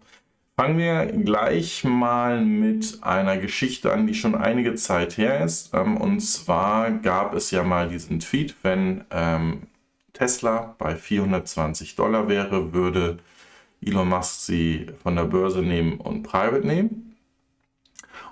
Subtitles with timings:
[0.56, 5.74] Fangen wir gleich mal mit einer Geschichte an, die schon einige Zeit her ist.
[5.74, 9.64] Ähm, und zwar gab es ja mal diesen Tweet, wenn ähm,
[10.14, 13.18] Tesla bei 420 Dollar wäre, würde
[13.84, 17.16] Elon Musk sie von der Börse nehmen und private nehmen.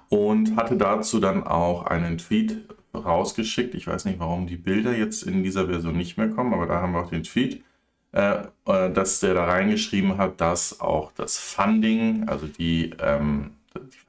[0.10, 3.76] Und hatte dazu dann auch einen Tweet rausgeschickt.
[3.76, 6.82] Ich weiß nicht, warum die Bilder jetzt in dieser Version nicht mehr kommen, aber da
[6.82, 7.64] haben wir auch den Tweet,
[8.12, 13.52] äh, äh dass der da reingeschrieben hat, dass auch das Funding, also die, ähm,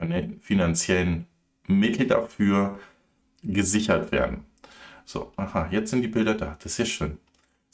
[0.00, 1.26] die finanziellen
[1.66, 2.78] Mittel dafür
[3.42, 4.44] gesichert werden.
[5.04, 6.56] So, aha, jetzt sind die Bilder da.
[6.62, 7.18] Das ist ja schön.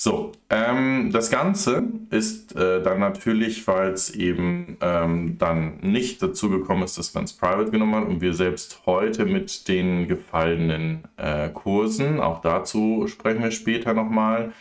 [0.00, 6.50] So, ähm, das Ganze ist äh, dann natürlich, weil es eben ähm, dann nicht dazu
[6.50, 11.02] gekommen ist, dass man es private genommen hat und wir selbst heute mit den gefallenen
[11.16, 14.52] äh, Kursen, auch dazu sprechen wir später nochmal,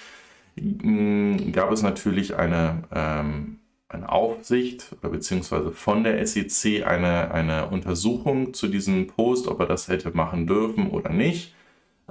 [1.51, 8.55] gab es natürlich eine, ähm, eine Aufsicht oder beziehungsweise von der SEC eine, eine Untersuchung
[8.55, 11.53] zu diesem Post, ob er das hätte machen dürfen oder nicht.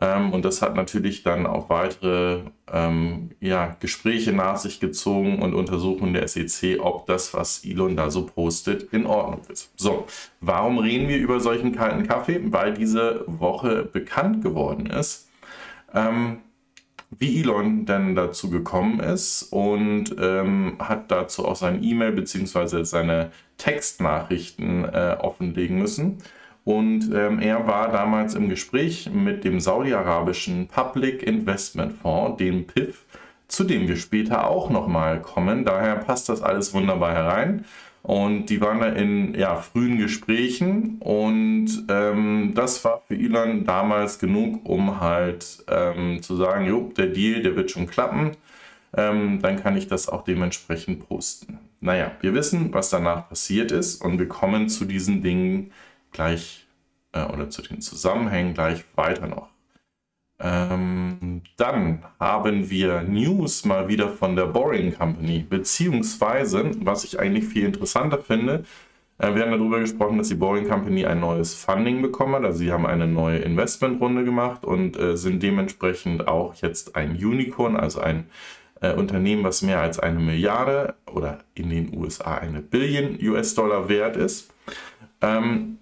[0.00, 5.54] Ähm, und das hat natürlich dann auch weitere ähm, ja, Gespräche nach sich gezogen und
[5.54, 9.72] Untersuchungen der SEC, ob das, was Elon da so postet, in Ordnung ist.
[9.76, 10.06] So,
[10.40, 12.40] warum reden wir über solchen kalten Kaffee?
[12.44, 15.30] Weil diese Woche bekannt geworden ist,
[15.94, 16.38] ähm,
[17.18, 22.84] wie Elon denn dazu gekommen ist und ähm, hat dazu auch sein E-Mail bzw.
[22.84, 26.18] seine Textnachrichten äh, offenlegen müssen.
[26.66, 33.04] Und ähm, er war damals im Gespräch mit dem saudi-arabischen Public Investment Fonds, dem PIF,
[33.46, 35.64] zu dem wir später auch nochmal kommen.
[35.64, 37.64] Daher passt das alles wunderbar herein.
[38.02, 44.18] Und die waren da in ja, frühen Gesprächen und ähm, das war für Elon damals
[44.18, 48.32] genug, um halt ähm, zu sagen, jo, der Deal, der wird schon klappen.
[48.96, 51.58] Ähm, dann kann ich das auch dementsprechend posten.
[51.80, 55.70] Naja, wir wissen, was danach passiert ist und wir kommen zu diesen Dingen
[56.16, 56.66] gleich
[57.12, 59.48] äh, oder zu den Zusammenhängen gleich weiter noch.
[60.38, 67.46] Ähm, dann haben wir News mal wieder von der Boring Company, beziehungsweise, was ich eigentlich
[67.46, 68.64] viel interessanter finde,
[69.18, 72.44] äh, wir haben darüber gesprochen, dass die Boring Company ein neues Funding bekommen hat.
[72.44, 77.76] Also sie haben eine neue Investmentrunde gemacht und äh, sind dementsprechend auch jetzt ein Unicorn,
[77.76, 78.26] also ein
[78.80, 84.16] äh, Unternehmen, was mehr als eine Milliarde oder in den USA eine Billion US-Dollar wert
[84.16, 84.52] ist.
[85.22, 85.78] Ähm,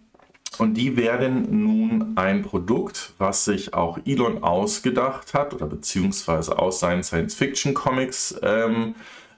[0.60, 6.80] und die werden nun ein Produkt, was sich auch Elon ausgedacht hat oder beziehungsweise aus
[6.80, 8.94] seinen Science-Fiction-Comics ähm,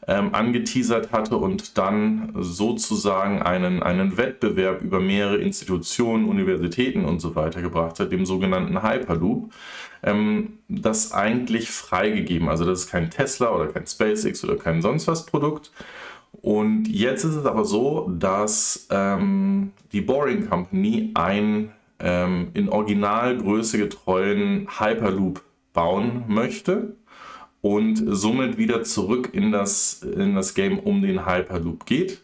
[0.08, 7.34] ähm, angeteasert hatte und dann sozusagen einen, einen Wettbewerb über mehrere Institutionen, Universitäten und so
[7.34, 9.52] weiter gebracht hat, dem sogenannten Hyperloop,
[10.02, 12.48] ähm, das eigentlich freigegeben.
[12.48, 15.72] Also das ist kein Tesla oder kein SpaceX oder kein sonst was Produkt,
[16.42, 23.78] und jetzt ist es aber so, dass ähm, die Boring Company einen ähm, in Originalgröße
[23.78, 25.42] getreuen Hyperloop
[25.72, 26.96] bauen möchte
[27.60, 32.22] und somit wieder zurück in das, in das Game um den Hyperloop geht.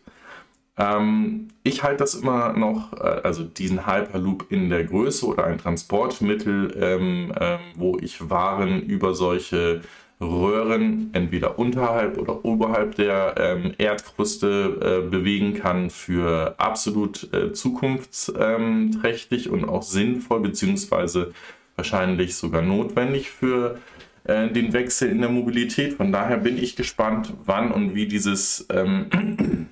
[0.77, 5.59] Ähm, ich halte das immer noch, äh, also diesen Hyperloop in der Größe oder ein
[5.59, 9.83] Transportmittel, ähm, äh, wo ich Waren über solche
[10.23, 19.51] Röhren entweder unterhalb oder oberhalb der ähm, Erdkruste äh, bewegen kann, für absolut äh, zukunftsträchtig
[19.51, 21.33] und auch sinnvoll, beziehungsweise
[21.77, 23.79] wahrscheinlich sogar notwendig für
[24.25, 25.95] äh, den Wechsel in der Mobilität.
[25.95, 29.07] Von daher bin ich gespannt, wann und wie dieses ähm,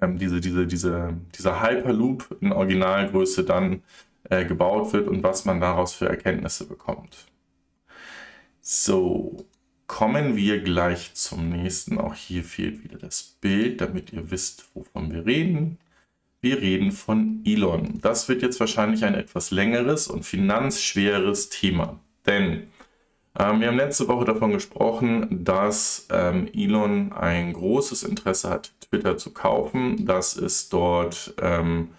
[0.00, 3.82] ähm, diese, diese, diese, dieser Hyperloop in Originalgröße dann
[4.30, 7.26] äh, gebaut wird und was man daraus für Erkenntnisse bekommt.
[8.60, 9.44] So,
[9.92, 11.98] kommen wir gleich zum nächsten.
[11.98, 15.76] Auch hier fehlt wieder das Bild, damit ihr wisst, wovon wir reden.
[16.40, 18.00] Wir reden von Elon.
[18.00, 22.00] Das wird jetzt wahrscheinlich ein etwas längeres und finanzschweres Thema.
[22.24, 22.68] Denn
[23.38, 29.18] ähm, wir haben letzte Woche davon gesprochen, dass ähm, Elon ein großes Interesse hat, Twitter
[29.18, 31.90] zu kaufen, dass es dort ähm,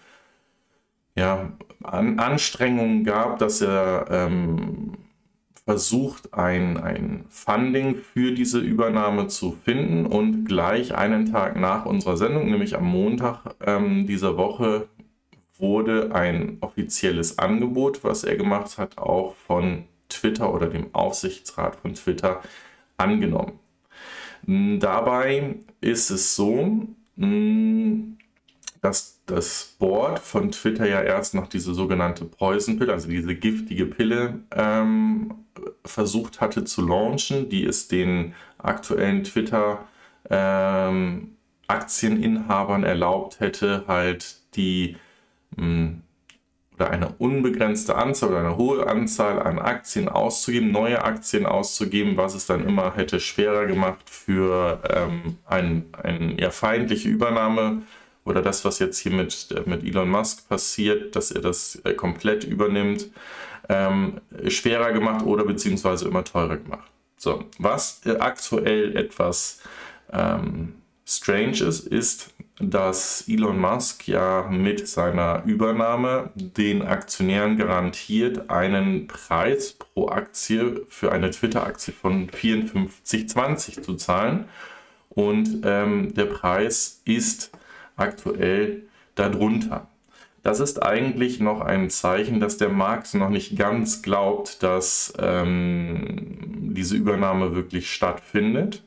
[1.15, 1.51] ja,
[1.83, 4.97] An Anstrengungen gab, dass er ähm,
[5.65, 12.17] versucht, ein, ein Funding für diese Übernahme zu finden und gleich einen Tag nach unserer
[12.17, 14.87] Sendung, nämlich am Montag ähm, dieser Woche,
[15.57, 21.93] wurde ein offizielles Angebot, was er gemacht hat, auch von Twitter oder dem Aufsichtsrat von
[21.93, 22.41] Twitter
[22.97, 23.59] angenommen.
[24.45, 26.87] Dabei ist es so,
[28.81, 33.85] dass das Board von Twitter ja erst noch diese sogenannte Poison Pill, also diese giftige
[33.85, 35.42] Pille, ähm,
[35.85, 39.85] versucht hatte zu launchen, die es den aktuellen Twitter
[40.29, 41.35] ähm,
[41.67, 44.97] Aktieninhabern erlaubt hätte, halt die
[45.55, 46.03] mh, hm,
[46.75, 52.33] oder eine unbegrenzte Anzahl oder eine hohe Anzahl an Aktien auszugeben, neue Aktien auszugeben, was
[52.33, 57.83] es dann immer hätte schwerer gemacht für ähm, eine ein, eher feindliche Übernahme
[58.25, 62.43] oder das, was jetzt hier mit, mit Elon Musk passiert, dass er das äh, komplett
[62.43, 63.09] übernimmt,
[63.69, 66.89] ähm, schwerer gemacht oder beziehungsweise immer teurer gemacht.
[67.17, 69.61] So, was äh, aktuell etwas
[70.11, 70.75] ähm,
[71.05, 79.73] strange ist, ist, dass Elon Musk ja mit seiner Übernahme den Aktionären garantiert, einen Preis
[79.73, 84.45] pro Aktie für eine Twitter-Aktie von 54,20 zu zahlen.
[85.09, 87.51] Und ähm, der Preis ist
[87.95, 88.83] aktuell
[89.15, 89.87] darunter.
[90.43, 96.37] Das ist eigentlich noch ein Zeichen, dass der Markt noch nicht ganz glaubt, dass ähm,
[96.75, 98.83] diese Übernahme wirklich stattfindet.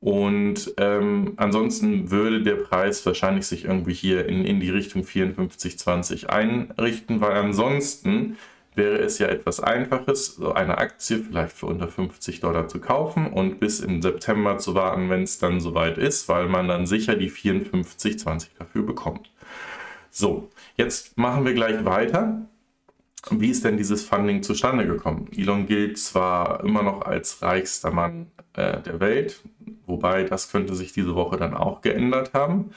[0.00, 6.26] Und ähm, ansonsten würde der Preis wahrscheinlich sich irgendwie hier in, in die Richtung 54,20
[6.26, 8.36] einrichten, weil ansonsten
[8.76, 13.26] wäre es ja etwas Einfaches, so eine Aktie vielleicht für unter 50 Dollar zu kaufen
[13.26, 17.16] und bis im September zu warten, wenn es dann soweit ist, weil man dann sicher
[17.16, 19.32] die 54,20 dafür bekommt.
[20.18, 22.42] So, jetzt machen wir gleich weiter.
[23.30, 25.28] Wie ist denn dieses Funding zustande gekommen?
[25.32, 29.40] Elon gilt zwar immer noch als reichster Mann äh, der Welt,
[29.86, 32.72] wobei das könnte sich diese Woche dann auch geändert haben.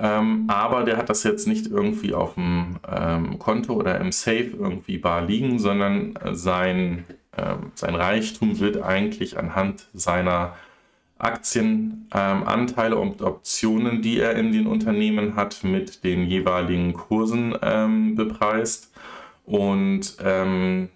[0.00, 4.50] Ähm, aber der hat das jetzt nicht irgendwie auf dem ähm, Konto oder im Safe
[4.58, 7.04] irgendwie bar liegen, sondern sein,
[7.38, 10.56] ähm, sein Reichtum wird eigentlich anhand seiner
[11.20, 18.14] Aktienanteile ähm, und Optionen, die er in den Unternehmen hat, mit den jeweiligen Kursen ähm,
[18.14, 18.92] bepreist.
[19.44, 20.88] Und ähm,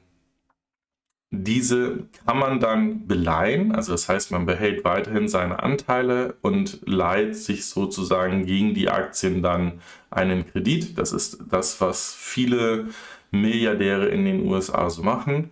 [1.30, 7.36] diese kann man dann beleihen, also das heißt, man behält weiterhin seine Anteile und leiht
[7.36, 9.80] sich sozusagen gegen die Aktien dann
[10.10, 10.96] einen Kredit.
[10.96, 12.88] Das ist das, was viele
[13.30, 15.50] Milliardäre in den USA so machen,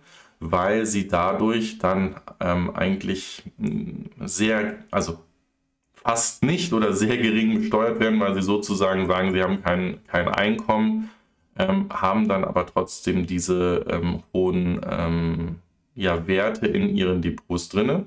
[0.51, 5.19] weil sie dadurch dann ähm, eigentlich hm, sehr, also
[5.93, 10.27] fast nicht oder sehr gering besteuert werden, weil sie sozusagen sagen, sie haben kein, kein
[10.27, 11.09] Einkommen,
[11.57, 15.55] ähm, haben dann aber trotzdem diese ähm, hohen ähm,
[15.95, 18.05] ja, Werte in ihren Depots drin.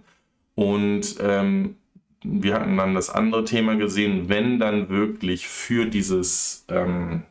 [0.55, 1.77] Und ähm,
[2.23, 7.23] wir hatten dann das andere Thema gesehen, wenn dann wirklich für dieses ähm,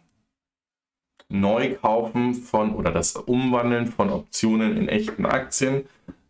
[1.29, 5.85] Neukaufen von oder das Umwandeln von Optionen in echten Aktien,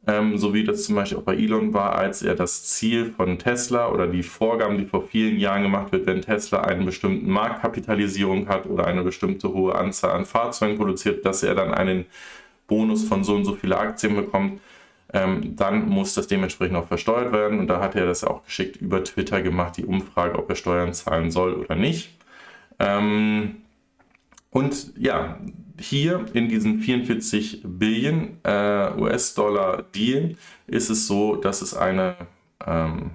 [0.08, 3.40] ähm, so wie das zum Beispiel auch bei Elon war, als er das Ziel von
[3.40, 8.48] Tesla oder die Vorgaben, die vor vielen Jahren gemacht wird, wenn Tesla eine bestimmte Marktkapitalisierung
[8.48, 12.06] hat oder eine bestimmte hohe Anzahl an Fahrzeugen produziert, dass er dann einen
[12.68, 14.62] Bonus von so und so viele Aktien bekommt,
[15.14, 17.60] ähm, dann muss das dementsprechend auch versteuert werden.
[17.60, 20.94] Und da hat er das auch geschickt über Twitter gemacht, die Umfrage, ob er Steuern
[20.94, 22.12] zahlen soll oder nicht.
[22.80, 23.58] Ähm,
[24.56, 25.38] und ja,
[25.78, 32.16] hier in diesem 44 Billion äh, US-Dollar Deal ist es so, dass es eine
[32.66, 33.12] ähm,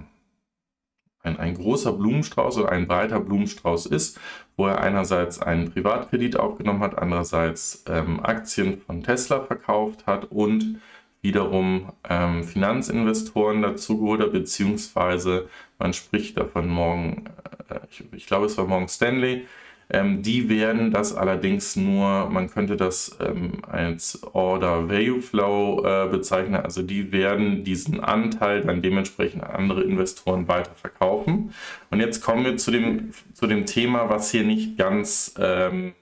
[1.23, 4.19] ein, ein großer Blumenstrauß oder ein breiter Blumenstrauß ist,
[4.55, 10.79] wo er einerseits einen Privatkredit aufgenommen hat, andererseits ähm, Aktien von Tesla verkauft hat und
[11.23, 17.25] wiederum ähm, Finanzinvestoren dazu geholt hat, beziehungsweise man spricht davon morgen,
[17.67, 19.47] äh, ich, ich glaube es war morgen Stanley,
[19.91, 26.07] ähm, die werden das allerdings nur, man könnte das ähm, als Order Value Flow äh,
[26.09, 31.53] bezeichnen, also die werden diesen Anteil dann dementsprechend an andere Investoren weiter verkaufen.
[31.89, 35.93] Und jetzt kommen wir zu dem, zu dem Thema, was hier nicht ganz ähm,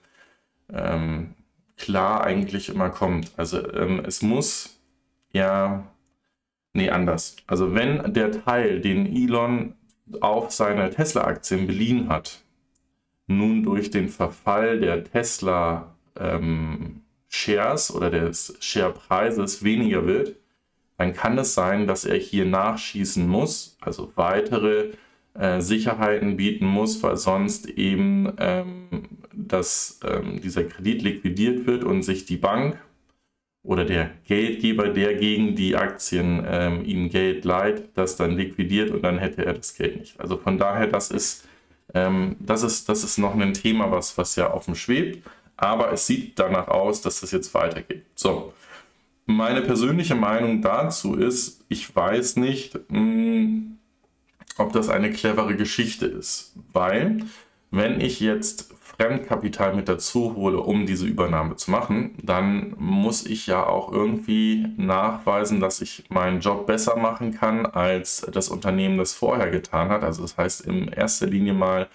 [0.71, 1.35] ähm
[1.77, 3.31] klar eigentlich immer kommt.
[3.37, 4.79] Also ähm, es muss
[5.31, 5.87] ja,
[6.73, 7.37] nee, anders.
[7.47, 9.75] Also wenn der Teil, den Elon
[10.21, 12.41] auf seine Tesla-Aktien beliehen hat,
[13.29, 20.35] nun durch den Verfall der Tesla ähm, Shares oder des Share-Preises weniger wird,
[20.97, 24.91] dann kann es sein, dass er hier nachschießen muss, also weitere
[25.33, 29.07] äh, Sicherheiten bieten muss, weil sonst eben ähm,
[29.47, 32.77] dass, ähm, dieser Kredit liquidiert wird und sich die Bank
[33.63, 39.03] oder der Geldgeber, der gegen die Aktien ähm, ihm Geld leiht, das dann liquidiert und
[39.03, 40.19] dann hätte er das Geld nicht.
[40.19, 41.47] Also von daher, das ist,
[41.93, 45.27] ähm, das ist, das ist noch ein Thema, was, was ja offen schwebt,
[45.57, 48.05] aber es sieht danach aus, dass das jetzt weitergeht.
[48.15, 48.53] So,
[49.25, 53.77] meine persönliche Meinung dazu ist, ich weiß nicht, mh, hm,
[54.57, 57.19] ob das eine clevere Geschichte ist, weil
[57.71, 63.47] wenn ich jetzt Fremdkapital mit dazu hole, um diese Übernahme zu machen, dann muss ich
[63.47, 69.13] ja auch irgendwie nachweisen, dass ich meinen Job besser machen kann, als das Unternehmen das
[69.13, 70.03] vorher getan hat.
[70.03, 71.87] Also das heißt in erster Linie mal,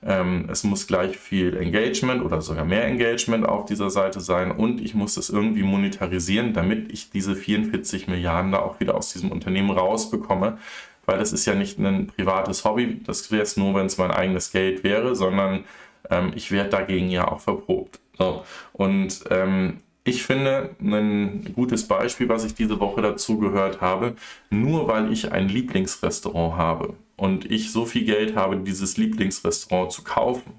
[0.00, 4.80] ähm, es muss gleich viel Engagement oder sogar mehr Engagement auf dieser Seite sein und
[4.80, 9.32] ich muss das irgendwie monetarisieren, damit ich diese 44 Milliarden da auch wieder aus diesem
[9.32, 10.58] Unternehmen rausbekomme,
[11.04, 14.12] weil das ist ja nicht ein privates Hobby, das wäre es nur, wenn es mein
[14.12, 15.64] eigenes Geld wäre, sondern
[16.10, 18.00] ähm, ich werde dagegen ja auch verprobt.
[18.18, 18.44] So.
[18.72, 24.14] Und ähm, ich finde ein gutes Beispiel, was ich diese Woche dazu gehört habe,
[24.48, 30.02] nur weil ich ein Lieblingsrestaurant habe und ich so viel Geld habe, dieses Lieblingsrestaurant zu
[30.04, 30.54] kaufen,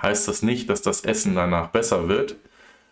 [0.00, 2.36] heißt das nicht, dass das Essen danach besser wird.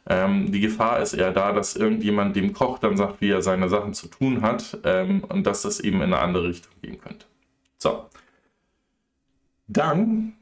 [0.06, 3.68] Ähm, die Gefahr ist eher da, dass irgendjemand dem Koch dann sagt, wie er seine
[3.68, 7.26] Sachen zu tun hat ähm, und dass das eben in eine andere Richtung gehen könnte.
[7.78, 8.06] So.
[9.66, 10.34] Dann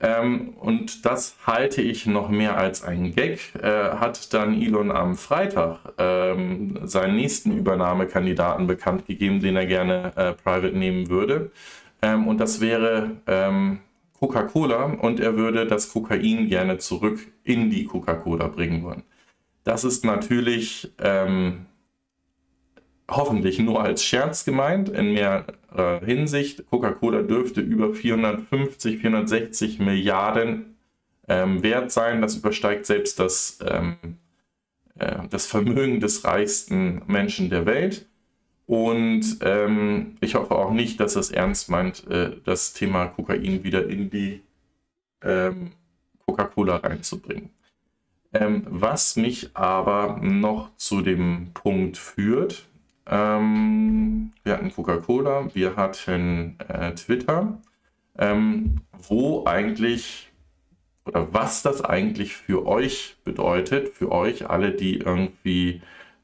[0.00, 3.54] ähm, und das halte ich noch mehr als einen Gag.
[3.62, 10.12] Äh, hat dann Elon am Freitag ähm, seinen nächsten Übernahmekandidaten bekannt gegeben, den er gerne
[10.16, 11.50] äh, private nehmen würde.
[12.02, 13.78] Ähm, und das wäre ähm,
[14.18, 19.04] Coca-Cola und er würde das Kokain gerne zurück in die Coca-Cola bringen wollen.
[19.64, 21.66] Das ist natürlich ähm,
[23.08, 26.64] hoffentlich nur als Scherz gemeint, in mehrerer Hinsicht.
[26.70, 30.76] Coca-Cola dürfte über 450, 460 Milliarden
[31.28, 32.22] ähm, wert sein.
[32.22, 33.96] Das übersteigt selbst das, ähm,
[34.98, 38.06] äh, das Vermögen des reichsten Menschen der Welt.
[38.66, 43.86] Und ähm, ich hoffe auch nicht, dass es ernst meint, äh, das Thema Kokain wieder
[43.86, 44.40] in die
[45.22, 45.72] ähm,
[46.26, 47.50] Coca-Cola reinzubringen.
[48.32, 52.66] Ähm, was mich aber noch zu dem Punkt führt,
[53.06, 57.58] ähm, wir hatten Coca-Cola, wir hatten äh, Twitter,
[58.18, 60.30] ähm, wo eigentlich
[61.06, 65.82] oder was das eigentlich für euch bedeutet, für euch alle, die irgendwie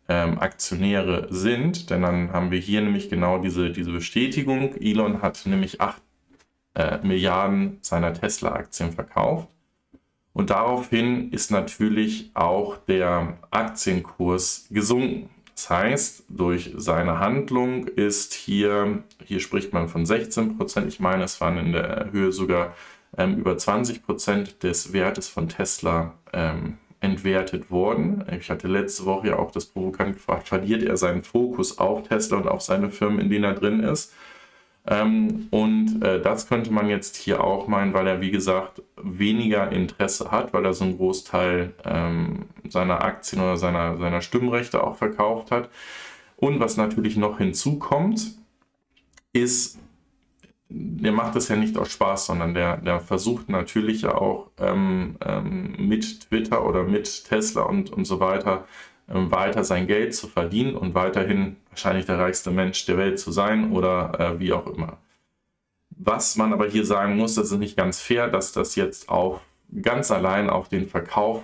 [0.08, 1.90] ähm, Aktionäre sind.
[1.90, 4.74] Denn dann haben wir hier nämlich genau diese, diese Bestätigung.
[4.76, 6.00] Elon hat nämlich 8
[6.74, 9.48] äh, Milliarden seiner Tesla-Aktien verkauft.
[10.32, 15.28] Und daraufhin ist natürlich auch der Aktienkurs gesunken.
[15.60, 21.24] Das heißt, durch seine Handlung ist hier, hier spricht man von 16 Prozent, ich meine,
[21.24, 22.74] es waren in der Höhe sogar
[23.18, 28.24] ähm, über 20 Prozent des Wertes von Tesla ähm, entwertet worden.
[28.40, 32.38] Ich hatte letzte Woche ja auch das provokant gefragt, verliert er seinen Fokus auf Tesla
[32.38, 34.14] und auf seine Firmen, in denen er drin ist?
[34.86, 39.70] Ähm, und äh, das könnte man jetzt hier auch meinen, weil er, wie gesagt, weniger
[39.70, 44.96] Interesse hat, weil er so einen Großteil ähm, seiner Aktien oder seiner, seiner Stimmrechte auch
[44.96, 45.68] verkauft hat.
[46.36, 48.38] Und was natürlich noch hinzukommt,
[49.32, 49.78] ist,
[50.70, 55.16] der macht das ja nicht aus Spaß, sondern der, der versucht natürlich ja auch ähm,
[55.20, 58.64] ähm mit Twitter oder mit Tesla und, und so weiter
[59.10, 63.72] weiter sein Geld zu verdienen und weiterhin wahrscheinlich der reichste Mensch der Welt zu sein
[63.72, 64.98] oder äh, wie auch immer.
[65.90, 69.40] Was man aber hier sagen muss, das ist nicht ganz fair, dass das jetzt auch
[69.82, 71.42] ganz allein auf den Verkauf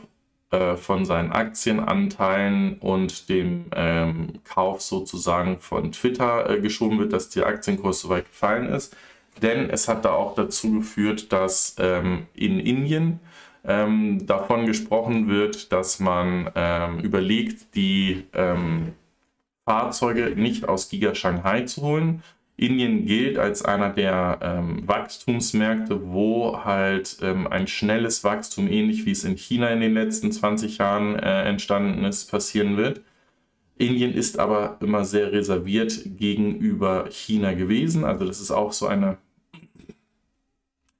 [0.50, 7.30] äh, von seinen Aktienanteilen und dem ähm, Kauf sozusagen von Twitter äh, geschoben wird, dass
[7.30, 8.96] der Aktienkurs so weit gefallen ist.
[9.42, 13.20] Denn es hat da auch dazu geführt, dass ähm, in Indien
[13.66, 18.92] ähm, davon gesprochen wird, dass man ähm, überlegt, die ähm,
[19.64, 22.22] Fahrzeuge nicht aus Giga Shanghai zu holen.
[22.56, 29.10] Indien gilt als einer der ähm, Wachstumsmärkte, wo halt ähm, ein schnelles Wachstum, ähnlich wie
[29.10, 33.02] es in China in den letzten 20 Jahren äh, entstanden ist, passieren wird.
[33.76, 38.04] Indien ist aber immer sehr reserviert gegenüber China gewesen.
[38.04, 39.18] Also das ist auch so eine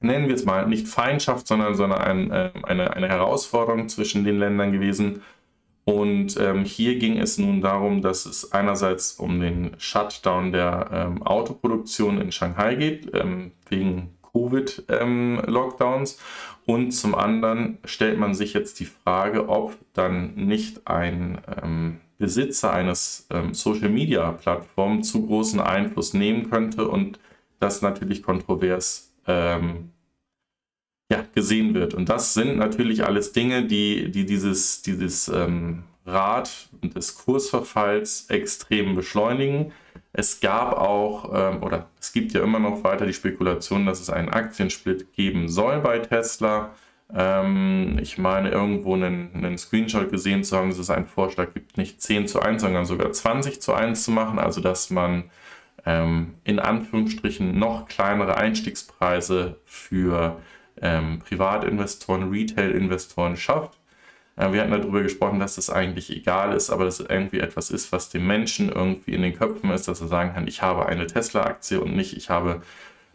[0.07, 4.39] nennen wir es mal, nicht Feindschaft, sondern, sondern ein, äh, eine, eine Herausforderung zwischen den
[4.39, 5.23] Ländern gewesen.
[5.85, 11.23] Und ähm, hier ging es nun darum, dass es einerseits um den Shutdown der ähm,
[11.23, 16.15] Autoproduktion in Shanghai geht, ähm, wegen Covid-Lockdowns.
[16.15, 16.19] Ähm,
[16.67, 22.73] und zum anderen stellt man sich jetzt die Frage, ob dann nicht ein ähm, Besitzer
[22.73, 27.21] eines ähm, Social-Media-Plattform zu großen Einfluss nehmen könnte und
[27.61, 29.93] das natürlich kontrovers ähm,
[31.11, 31.95] ja, gesehen wird.
[31.95, 38.95] Und das sind natürlich alles Dinge, die, die dieses, dieses ähm, Rad des Kursverfalls extrem
[38.95, 39.73] beschleunigen.
[40.13, 44.11] Es gab auch, ähm, oder es gibt ja immer noch weiter die Spekulation, dass es
[44.11, 46.75] einen Aktiensplit geben soll bei Tesla.
[47.15, 51.77] Ähm, ich meine, irgendwo einen, einen, Screenshot gesehen zu haben, dass es einen Vorschlag gibt,
[51.77, 54.39] nicht 10 zu 1, sondern sogar 20 zu 1 zu machen.
[54.39, 55.25] Also, dass man
[55.85, 60.37] ähm, in Anführungsstrichen noch kleinere Einstiegspreise für
[60.83, 63.78] ähm, Privatinvestoren, Retail-Investoren schafft.
[64.37, 67.71] Äh, wir hatten darüber gesprochen, dass das eigentlich egal ist, aber dass es irgendwie etwas
[67.71, 70.87] ist, was dem Menschen irgendwie in den Köpfen ist, dass er sagen kann, ich habe
[70.87, 72.62] eine Tesla-Aktie und nicht, ich habe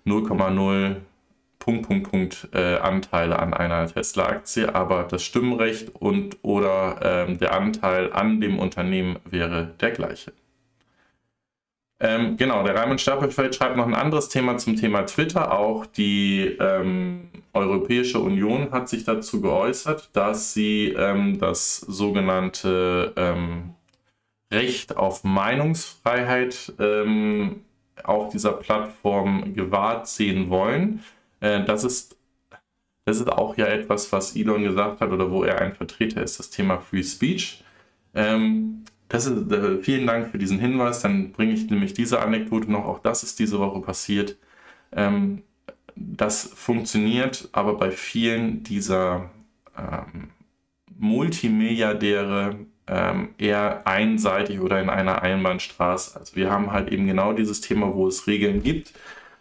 [0.05, 0.97] 0,0
[1.59, 7.53] Punkt, Punkt, Punkt äh, Anteile an einer Tesla-Aktie, aber das Stimmrecht und oder ähm, der
[7.53, 10.33] Anteil an dem Unternehmen wäre der gleiche.
[12.03, 15.51] Ähm, genau, der Raimund Stapelfeld schreibt noch ein anderes Thema zum Thema Twitter.
[15.57, 23.75] Auch die ähm, Europäische Union hat sich dazu geäußert, dass sie ähm, das sogenannte ähm,
[24.51, 27.61] Recht auf Meinungsfreiheit ähm,
[28.03, 31.03] auf dieser Plattform gewahrt sehen wollen.
[31.39, 32.17] Äh, das ist
[33.05, 36.39] das ist auch ja etwas, was Elon gesagt hat oder wo er ein Vertreter ist,
[36.39, 37.63] das Thema Free Speech.
[38.13, 41.01] Ähm, das ist, äh, vielen Dank für diesen Hinweis.
[41.01, 42.85] Dann bringe ich nämlich diese Anekdote noch.
[42.85, 44.37] Auch das ist diese Woche passiert.
[44.93, 45.43] Ähm,
[45.95, 49.29] das funktioniert aber bei vielen dieser
[49.77, 50.29] ähm,
[50.97, 52.55] Multimilliardäre
[52.87, 56.17] ähm, eher einseitig oder in einer Einbahnstraße.
[56.17, 58.93] Also wir haben halt eben genau dieses Thema, wo es Regeln gibt,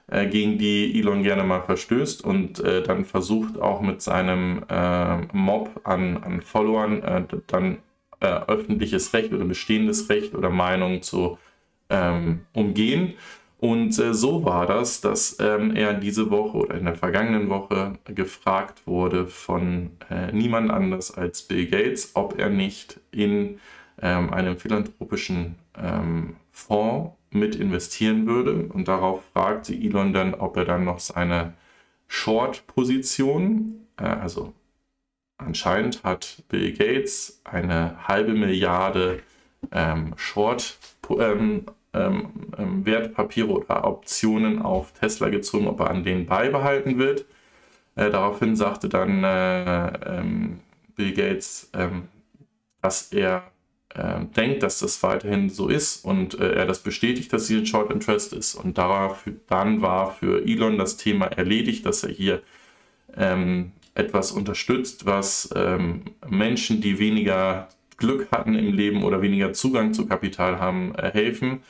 [0.08, 5.18] äh, gegen die Elon gerne mal verstößt und äh, dann versucht auch mit seinem äh,
[5.32, 7.78] Mob an, an Followern äh, dann
[8.20, 11.38] äh, öffentliches Recht oder bestehendes Recht oder Meinung zu
[11.88, 13.14] ähm, umgehen.
[13.58, 17.98] Und äh, so war das, dass ähm, er diese Woche oder in der vergangenen Woche
[18.06, 23.60] gefragt wurde von äh, niemand anders als Bill Gates, ob er nicht in
[24.00, 28.66] ähm, einem philanthropischen ähm, Fonds mit investieren würde.
[28.72, 31.52] Und darauf fragte Elon dann, ob er dann noch seine
[32.09, 34.54] Short-Position, äh, also
[35.44, 39.22] Anscheinend hat Bill Gates eine halbe Milliarde
[39.72, 40.79] ähm, Short
[41.18, 47.24] ähm, ähm, ähm, Wertpapiere oder Optionen auf Tesla gezogen, ob er an denen beibehalten wird.
[47.96, 50.61] Äh, daraufhin sagte dann äh, ähm,
[50.94, 52.09] Bill Gates, ähm,
[52.81, 53.42] dass er
[53.94, 57.66] äh, denkt, dass das weiterhin so ist und äh, er das bestätigt, dass hier ein
[57.66, 58.55] Short Interest ist.
[58.55, 62.42] Und darauf, dann war für Elon das Thema erledigt, dass er hier
[63.16, 69.92] ähm, etwas unterstützt, was ähm, Menschen, die weniger Glück hatten im Leben oder weniger Zugang
[69.92, 71.62] zu Kapital haben, äh, helfen,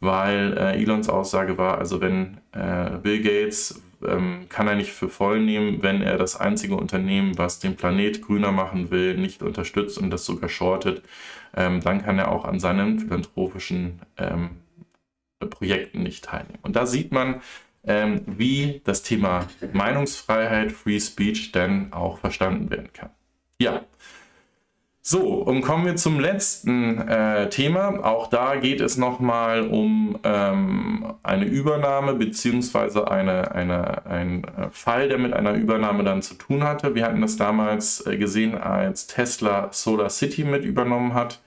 [0.00, 5.08] weil äh, Elons Aussage war, also wenn äh, Bill Gates ähm, kann er nicht für
[5.08, 9.98] voll nehmen, wenn er das einzige Unternehmen, was den Planet grüner machen will, nicht unterstützt
[9.98, 11.02] und das sogar shortet,
[11.54, 14.50] ähm, dann kann er auch an seinen philanthropischen ähm,
[15.50, 16.58] Projekten nicht teilnehmen.
[16.62, 17.42] Und da sieht man,
[17.84, 23.10] ähm, wie das Thema Meinungsfreiheit, Free Speech denn auch verstanden werden kann.
[23.58, 23.82] Ja.
[25.04, 28.04] So, und kommen wir zum letzten äh, Thema.
[28.04, 35.08] Auch da geht es nochmal um ähm, eine Übernahme beziehungsweise eine, eine, ein äh, Fall,
[35.08, 36.94] der mit einer Übernahme dann zu tun hatte.
[36.94, 41.40] Wir hatten das damals äh, gesehen, als Tesla Solar City mit übernommen hat.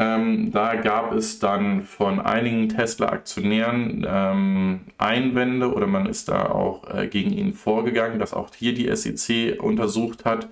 [0.00, 6.88] Ähm, da gab es dann von einigen Tesla-Aktionären ähm, Einwände oder man ist da auch
[6.94, 10.48] äh, gegen ihn vorgegangen, dass auch hier die SEC untersucht hat,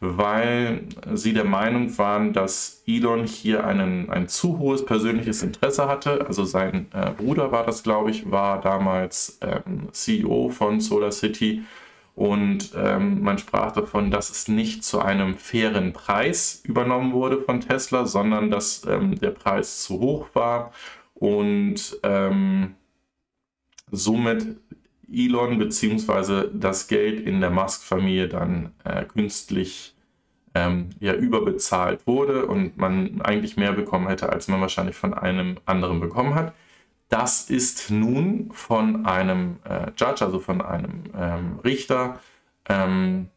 [0.00, 0.82] weil
[1.14, 6.26] sie der Meinung waren, dass Elon hier einen, ein zu hohes persönliches Interesse hatte.
[6.26, 11.62] Also sein äh, Bruder war das, glaube ich, war damals ähm, CEO von Solar City
[12.20, 17.62] und ähm, man sprach davon, dass es nicht zu einem fairen Preis übernommen wurde von
[17.62, 20.70] Tesla, sondern dass ähm, der Preis zu hoch war
[21.14, 22.74] und ähm,
[23.90, 24.48] somit
[25.10, 26.48] Elon bzw.
[26.52, 29.94] das Geld in der Musk-Familie dann äh, künstlich
[30.54, 35.56] ähm, ja, überbezahlt wurde und man eigentlich mehr bekommen hätte, als man wahrscheinlich von einem
[35.64, 36.52] anderen bekommen hat.
[37.10, 42.20] Das ist nun von einem äh, Judge, also von einem ähm, Richter,
[42.68, 43.28] ähm,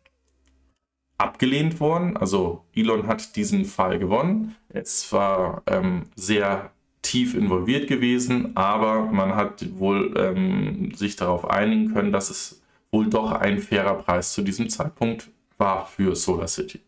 [1.17, 2.15] abgelehnt worden.
[2.15, 4.55] Also Elon hat diesen Fall gewonnen.
[4.69, 6.69] Es war ähm, sehr
[7.01, 13.09] tief involviert gewesen, aber man hat wohl ähm, sich darauf einigen können, dass es wohl
[13.09, 16.79] doch ein fairer Preis zu diesem Zeitpunkt war für Solar City.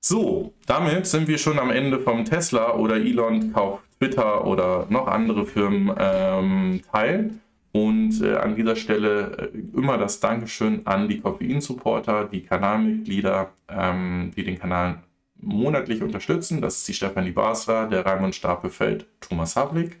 [0.00, 5.06] So, damit sind wir schon am Ende vom Tesla oder Elon kauft Twitter oder noch
[5.06, 7.30] andere Firmen ähm, teil.
[7.72, 14.32] Und äh, an dieser Stelle äh, immer das Dankeschön an die Koffein-Supporter, die Kanalmitglieder, ähm,
[14.36, 15.02] die den Kanal
[15.40, 16.60] monatlich unterstützen.
[16.60, 19.98] Das ist die Stefanie Basler, der Raimund Stapelfeld, Thomas Havlik,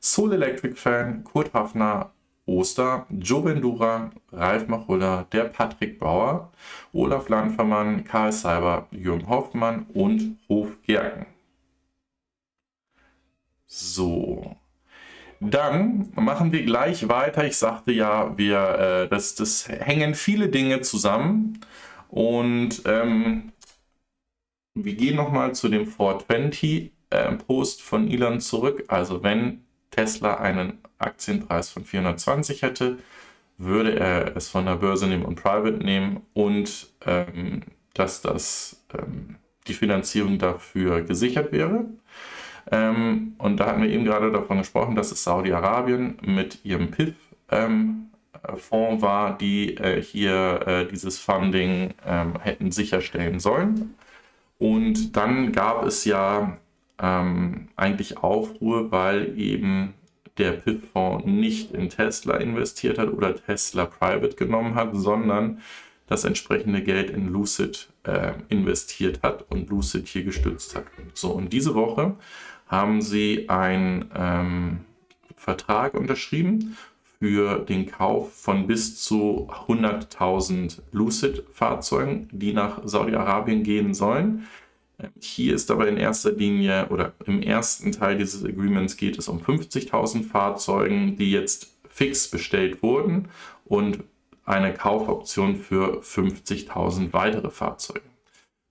[0.00, 2.12] Soul Electric Fan, Kurt Hafner,
[2.46, 6.50] Oster, Joe Vendura, Ralf Machulla, der Patrick Bauer,
[6.92, 11.26] Olaf Landvermann, Karl Seiber, Jürgen Hoffmann und Hof Gerken.
[13.74, 14.54] So.
[15.40, 17.46] Dann machen wir gleich weiter.
[17.46, 21.58] Ich sagte ja, wir, äh, das, das hängen viele Dinge zusammen.
[22.10, 23.52] Und ähm,
[24.74, 28.84] wir gehen nochmal zu dem 420 äh, Post von Elon zurück.
[28.88, 32.98] Also wenn Tesla einen Aktienpreis von 420 hätte,
[33.56, 37.62] würde er es von der Börse nehmen und Private nehmen und ähm,
[37.94, 41.86] dass das, ähm, die Finanzierung dafür gesichert wäre.
[42.70, 47.14] Ähm, und da hatten wir eben gerade davon gesprochen, dass es Saudi-Arabien mit ihrem PIF
[47.50, 48.10] ähm,
[48.56, 53.94] Fonds war, die äh, hier äh, dieses Funding ähm, hätten sicherstellen sollen.
[54.58, 56.56] Und dann gab es ja
[57.00, 59.94] ähm, eigentlich Aufruhr, weil eben
[60.38, 65.60] der PIF-Fonds nicht in Tesla investiert hat oder Tesla Private genommen hat, sondern
[66.06, 70.84] das entsprechende Geld in Lucid äh, investiert hat und Lucid hier gestützt hat.
[71.14, 72.16] So, und diese Woche
[72.72, 74.80] haben sie einen ähm,
[75.36, 76.76] Vertrag unterschrieben
[77.18, 84.48] für den Kauf von bis zu 100.000 Lucid-Fahrzeugen, die nach Saudi-Arabien gehen sollen.
[85.20, 89.38] Hier ist aber in erster Linie oder im ersten Teil dieses Agreements geht es um
[89.38, 93.28] 50.000 Fahrzeugen, die jetzt fix bestellt wurden
[93.66, 93.98] und
[94.46, 98.11] eine Kaufoption für 50.000 weitere Fahrzeuge.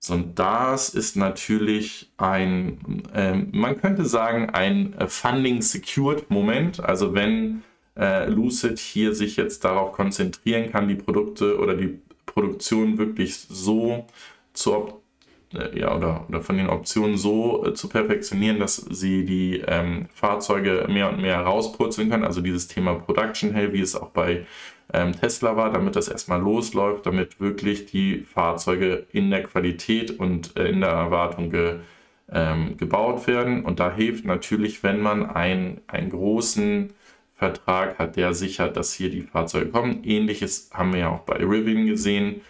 [0.04, 6.80] So, und das ist natürlich ein, äh, man könnte sagen, ein äh, Funding Secured Moment.
[6.80, 7.62] Also wenn
[7.96, 14.06] äh, Lucid hier sich jetzt darauf konzentrieren kann, die Produkte oder die Produktion wirklich so
[14.54, 15.02] zu
[15.54, 20.08] äh, ja, oder, oder von den Optionen so äh, zu perfektionieren, dass sie die ähm,
[20.14, 22.24] Fahrzeuge mehr und mehr rauspurzeln können.
[22.24, 24.46] Also dieses Thema Production Hell, wie es auch bei
[24.92, 30.56] ähm, Tesla war, damit das erstmal losläuft, damit wirklich die Fahrzeuge in der Qualität und
[30.56, 31.80] äh, in der Erwartung ge,
[32.30, 33.64] ähm, gebaut werden.
[33.64, 36.92] Und da hilft natürlich, wenn man ein, einen großen
[37.34, 40.04] Vertrag hat, der sichert, dass hier die Fahrzeuge kommen.
[40.04, 42.42] Ähnliches haben wir ja auch bei Rivian gesehen,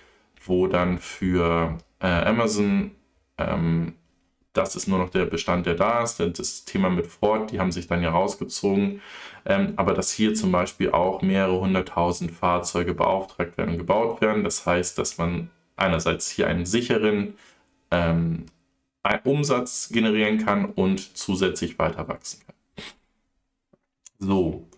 [0.45, 2.91] wo dann für äh, Amazon
[3.39, 3.95] ähm,
[4.53, 6.21] das ist nur noch der Bestand, der da ist.
[6.21, 9.01] Das Thema mit Ford, die haben sich dann ja rausgezogen.
[9.45, 14.45] Ähm, aber dass hier zum Beispiel auch mehrere hunderttausend Fahrzeuge beauftragt werden und gebaut werden.
[14.45, 17.35] Das heißt, dass man einerseits hier einen sicheren
[17.91, 18.47] ähm,
[19.25, 22.55] Umsatz generieren kann und zusätzlich weiter wachsen kann.
[24.19, 24.69] So,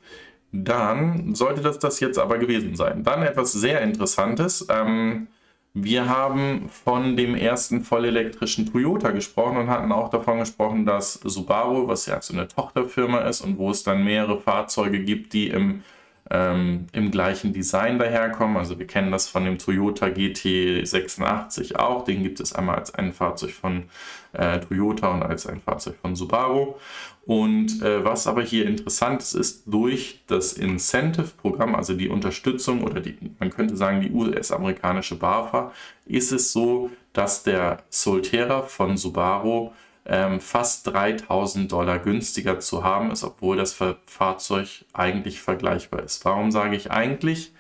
[0.53, 3.03] dann sollte das das jetzt aber gewesen sein.
[3.03, 4.67] Dann etwas sehr Interessantes.
[4.71, 5.27] Ähm,
[5.75, 11.89] wir haben von dem ersten vollelektrischen Toyota gesprochen und hatten auch davon gesprochen, dass Subaru,
[11.89, 15.83] was ja so eine Tochterfirma ist und wo es dann mehrere Fahrzeuge gibt, die im,
[16.31, 18.57] ähm, im gleichen Design daherkommen.
[18.57, 22.05] Also wir kennen das von dem Toyota GT86 auch.
[22.05, 23.85] Den gibt es einmal als ein Fahrzeug von
[24.33, 26.75] äh, Toyota und als ein Fahrzeug von Subaru.
[27.27, 33.01] Und äh, was aber hier interessant ist, ist durch das Incentive-Programm, also die Unterstützung oder
[33.01, 35.73] die, man könnte sagen die US-amerikanische BAFA,
[36.05, 39.73] ist es so, dass der Solterra von Subaru
[40.07, 46.25] ähm, fast 3000 Dollar günstiger zu haben ist, obwohl das Fahrzeug eigentlich vergleichbar ist.
[46.25, 47.53] Warum sage ich eigentlich?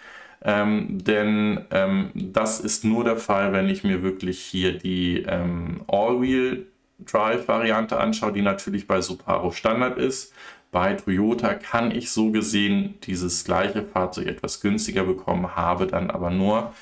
[0.42, 5.82] Ähm, denn ähm, das ist nur der Fall, wenn ich mir wirklich hier die ähm,
[5.88, 6.66] All-Wheel
[6.98, 10.32] Drive-Variante anschaue, die natürlich bei Subaru Standard ist.
[10.70, 16.30] Bei Toyota kann ich so gesehen dieses gleiche Fahrzeug etwas günstiger bekommen, habe dann aber
[16.30, 16.72] nur,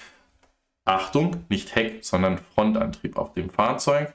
[0.84, 4.14] Achtung, nicht Heck, sondern Frontantrieb auf dem Fahrzeug.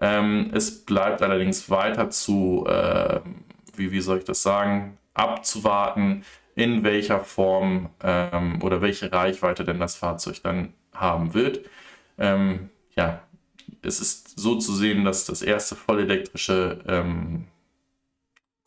[0.00, 3.20] Ähm, es bleibt allerdings weiter zu, äh,
[3.76, 6.24] wie, wie soll ich das sagen, abzuwarten,
[6.56, 11.60] in welcher Form ähm, oder welche Reichweite denn das Fahrzeug dann haben wird.
[12.18, 13.22] Ähm, ja,
[13.82, 17.46] es ist so zu sehen, dass das erste vollelektrische ähm,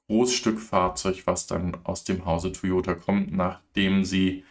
[0.07, 4.45] Großstückfahrzeug, was dann aus dem Hause Toyota kommt, nachdem sie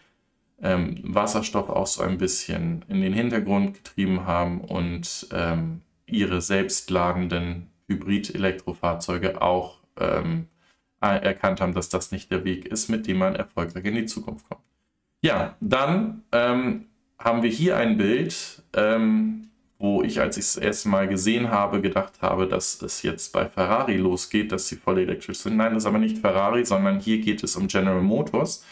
[0.63, 7.69] ähm, Wasserstoff auch so ein bisschen in den Hintergrund getrieben haben und ähm, ihre selbstladenden
[7.89, 10.49] Hybrid-Elektrofahrzeuge auch ähm,
[11.01, 14.49] erkannt haben, dass das nicht der Weg ist, mit dem man erfolgreich in die Zukunft
[14.49, 14.63] kommt.
[15.23, 16.87] Ja, dann ähm,
[17.19, 21.51] haben wir hier ein Bild, ähm, wo ich, als ich es das erste Mal gesehen
[21.51, 25.57] habe, gedacht habe, dass es jetzt bei Ferrari losgeht, dass sie voll elektrisch sind.
[25.57, 28.65] Nein, das ist aber nicht Ferrari, sondern hier geht es um General Motors.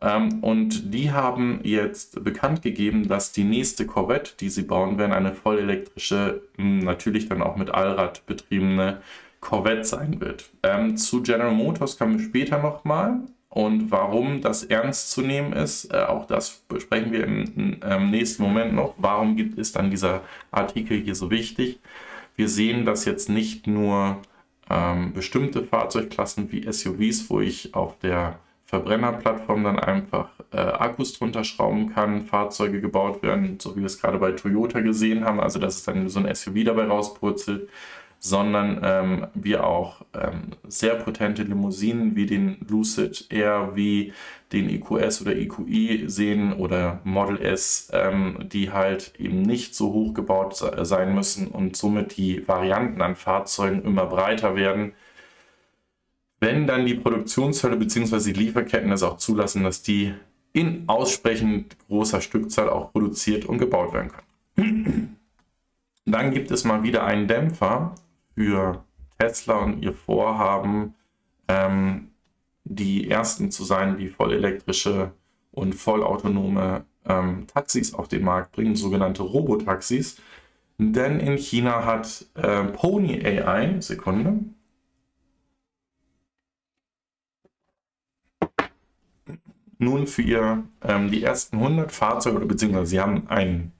[0.00, 5.12] Ähm, und die haben jetzt bekannt gegeben, dass die nächste Corvette, die sie bauen werden,
[5.12, 9.00] eine vollelektrische, hm, natürlich dann auch mit Allrad betriebene
[9.40, 10.50] Corvette sein wird.
[10.62, 13.20] Ähm, zu General Motors kommen wir später nochmal.
[13.50, 18.42] Und warum das ernst zu nehmen ist, äh, auch das besprechen wir im, im nächsten
[18.42, 18.94] Moment noch.
[18.98, 21.80] Warum gibt, ist dann dieser Artikel hier so wichtig?
[22.36, 24.18] Wir sehen, dass jetzt nicht nur
[24.70, 31.42] ähm, bestimmte Fahrzeugklassen wie SUVs, wo ich auf der Verbrennerplattform dann einfach äh, Akkus drunter
[31.42, 35.58] schrauben kann, Fahrzeuge gebaut werden, so wie wir es gerade bei Toyota gesehen haben, also
[35.58, 37.70] dass es dann so ein SUV dabei rauspurzelt,
[38.18, 44.12] sondern ähm, wir auch ähm, sehr potente Limousinen wie den Lucid Air, wie
[44.52, 50.12] den EQS oder EQI sehen oder Model S, ähm, die halt eben nicht so hoch
[50.12, 54.92] gebaut sein müssen und somit die Varianten an Fahrzeugen immer breiter werden.
[56.40, 58.32] Wenn dann die Produktionshölle bzw.
[58.32, 60.14] die Lieferketten es auch zulassen, dass die
[60.52, 64.10] in aussprechend großer Stückzahl auch produziert und gebaut werden
[64.56, 65.16] können.
[66.06, 67.94] Dann gibt es mal wieder einen Dämpfer
[68.34, 68.84] für
[69.18, 70.94] Tesla und ihr Vorhaben,
[71.48, 72.08] ähm,
[72.64, 75.12] die ersten zu sein, die vollelektrische
[75.52, 80.16] und vollautonome ähm, Taxis auf den Markt bringen, sogenannte Robotaxis.
[80.78, 84.40] Denn in China hat äh, Pony AI, Sekunde,
[89.78, 93.72] nun für ähm, die ersten 100 Fahrzeuge, oder beziehungsweise sie haben ein,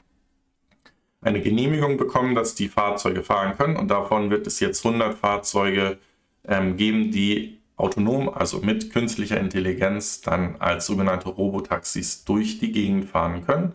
[1.21, 5.99] eine Genehmigung bekommen, dass die Fahrzeuge fahren können und davon wird es jetzt 100 Fahrzeuge
[6.47, 13.07] ähm, geben, die autonom, also mit künstlicher Intelligenz, dann als sogenannte Robotaxis durch die Gegend
[13.07, 13.75] fahren können.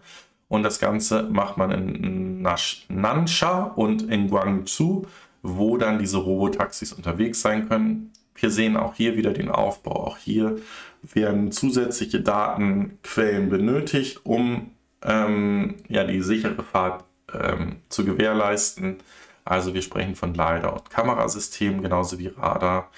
[0.49, 5.07] Und das Ganze macht man in Nansha und in Guangzhou,
[5.41, 8.11] wo dann diese Robotaxis unterwegs sein können.
[8.35, 10.05] Wir sehen auch hier wieder den Aufbau.
[10.05, 10.57] Auch hier
[11.03, 14.71] werden zusätzliche Datenquellen benötigt, um
[15.03, 18.97] ähm, ja, die sichere Fahrt ähm, zu gewährleisten.
[19.45, 22.89] Also wir sprechen von LiDAR und Kamerasystemen, genauso wie Radar.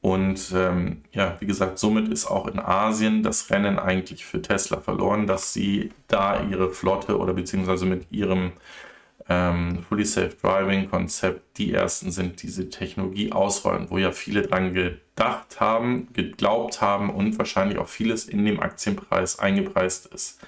[0.00, 4.80] Und ähm, ja, wie gesagt, somit ist auch in Asien das Rennen eigentlich für Tesla
[4.80, 8.52] verloren, dass sie da ihre Flotte oder beziehungsweise mit ihrem
[9.32, 14.74] ähm, Fully Safe Driving Konzept die ersten sind, diese Technologie ausrollen, wo ja viele dran
[14.74, 20.40] gedacht haben, geglaubt haben und wahrscheinlich auch vieles in dem Aktienpreis eingepreist ist.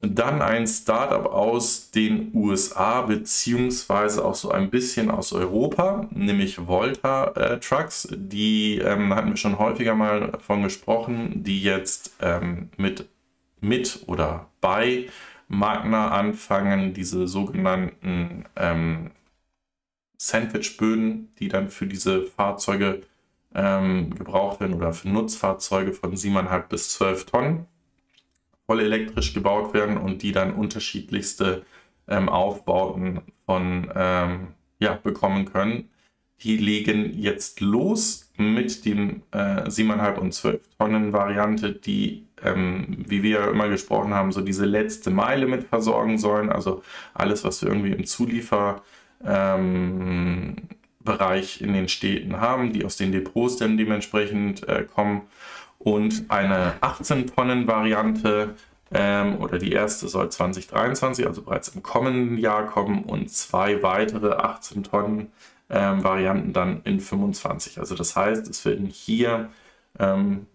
[0.00, 7.26] Dann ein Startup aus den USA beziehungsweise auch so ein bisschen aus Europa, nämlich Volta
[7.36, 8.08] äh, Trucks.
[8.10, 13.08] Die ähm, hatten wir schon häufiger mal davon gesprochen, die jetzt ähm, mit,
[13.60, 15.08] mit oder bei
[15.52, 19.10] Magna anfangen, diese sogenannten ähm,
[20.16, 23.02] Sandwichböden, die dann für diese Fahrzeuge
[23.54, 27.66] ähm, gebraucht werden oder für Nutzfahrzeuge von 7,5 bis 12 Tonnen
[28.66, 31.66] voll elektrisch gebaut werden und die dann unterschiedlichste
[32.08, 35.90] ähm, Aufbauten von ähm, ja, bekommen können.
[36.42, 43.22] Die legen jetzt los mit dem äh, 7,5 und 12 Tonnen Variante, die, ähm, wie
[43.22, 46.50] wir immer gesprochen haben, so diese letzte Meile mit versorgen sollen.
[46.50, 46.82] Also
[47.14, 48.82] alles, was wir irgendwie im Zulieferbereich
[49.24, 50.56] ähm,
[51.60, 55.22] in den Städten haben, die aus den Depots dann dementsprechend äh, kommen.
[55.78, 58.54] Und eine 18-Tonnen-Variante
[58.92, 63.04] ähm, oder die erste soll 2023, also bereits im kommenden Jahr kommen.
[63.04, 65.32] Und zwei weitere 18 Tonnen
[65.72, 67.78] ähm, Varianten dann in 25.
[67.78, 69.50] Also das heißt, es werden hier,
[69.98, 70.46] ähm,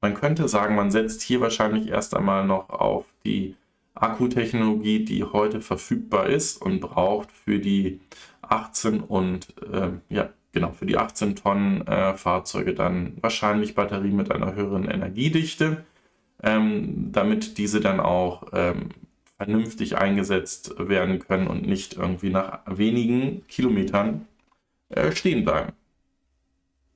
[0.00, 3.54] man könnte sagen, man setzt hier wahrscheinlich erst einmal noch auf die
[3.94, 8.00] Akkutechnologie, die heute verfügbar ist und braucht für die
[8.42, 14.30] 18 und äh, ja, genau, für die 18 Tonnen äh, Fahrzeuge dann wahrscheinlich Batterien mit
[14.32, 15.84] einer höheren Energiedichte,
[16.42, 18.90] ähm, damit diese dann auch ähm,
[19.36, 24.26] vernünftig eingesetzt werden können und nicht irgendwie nach wenigen Kilometern
[24.88, 25.72] äh, stehen bleiben.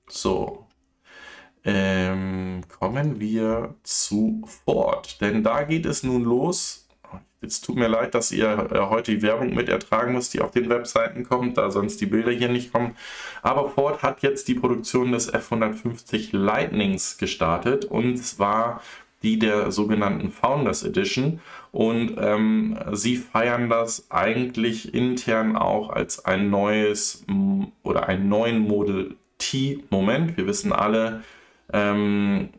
[0.09, 0.67] So,
[1.65, 6.89] ähm, kommen wir zu Ford, denn da geht es nun los
[7.43, 10.51] Jetzt tut mir leid, dass ihr äh, heute die Werbung mit ertragen müsst, die auf
[10.51, 12.95] den Webseiten kommt, da sonst die Bilder hier nicht kommen.
[13.41, 18.83] Aber Ford hat jetzt die Produktion des F150 Lightnings gestartet und zwar
[19.23, 21.41] die der sogenannten Founders Edition.
[21.73, 27.25] Und ähm, sie feiern das eigentlich intern auch als ein neues
[27.83, 30.37] oder einen neuen Model T-Moment.
[30.37, 31.23] Wir wissen alle,
[31.73, 32.51] ähm,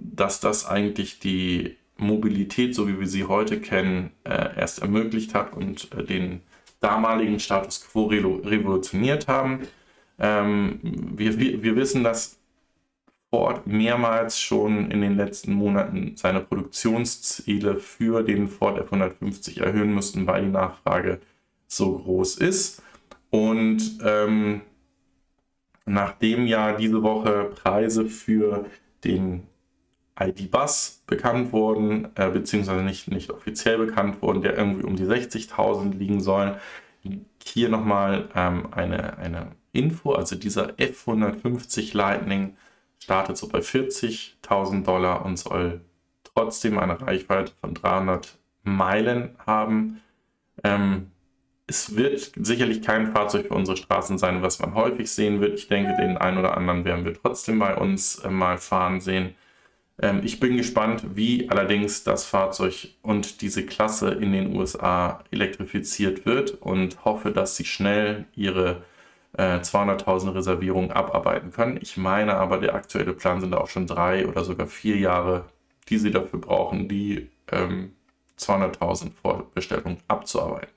[0.00, 5.52] dass das eigentlich die Mobilität, so wie wir sie heute kennen, äh, erst ermöglicht hat
[5.54, 6.42] und äh, den
[6.80, 9.60] damaligen Status quo revolutioniert haben.
[10.18, 12.38] Ähm, wir, wir, wir, wissen, dass
[13.34, 20.24] Ford mehrmals schon in den letzten Monaten seine Produktionsziele für den Ford F150 erhöhen müssten,
[20.28, 21.20] weil die Nachfrage
[21.66, 22.80] so groß ist.
[23.30, 24.60] Und ähm,
[25.84, 28.66] nachdem ja diese Woche Preise für
[29.02, 29.48] den
[30.20, 35.98] ID-Bus bekannt wurden, äh, beziehungsweise nicht, nicht offiziell bekannt wurden, der irgendwie um die 60.000
[35.98, 36.54] liegen sollen,
[37.44, 42.56] hier nochmal ähm, eine, eine Info, also dieser F150 Lightning
[43.04, 45.82] startet so bei 40.000 Dollar und soll
[46.34, 50.00] trotzdem eine Reichweite von 300 Meilen haben.
[50.64, 51.10] Ähm,
[51.66, 55.58] es wird sicherlich kein Fahrzeug für unsere Straßen sein, was man häufig sehen wird.
[55.58, 59.34] Ich denke, den einen oder anderen werden wir trotzdem bei uns äh, mal fahren sehen.
[60.00, 66.24] Ähm, ich bin gespannt, wie allerdings das Fahrzeug und diese Klasse in den USA elektrifiziert
[66.24, 68.82] wird und hoffe, dass sie schnell ihre
[69.36, 71.78] äh, 200.000 Reservierungen abarbeiten können.
[71.80, 75.46] Ich meine aber, der aktuelle Plan sind auch schon drei oder sogar vier Jahre,
[75.88, 77.92] die sie dafür brauchen, die ähm,
[78.38, 80.74] 200.000 Vorbestellungen abzuarbeiten.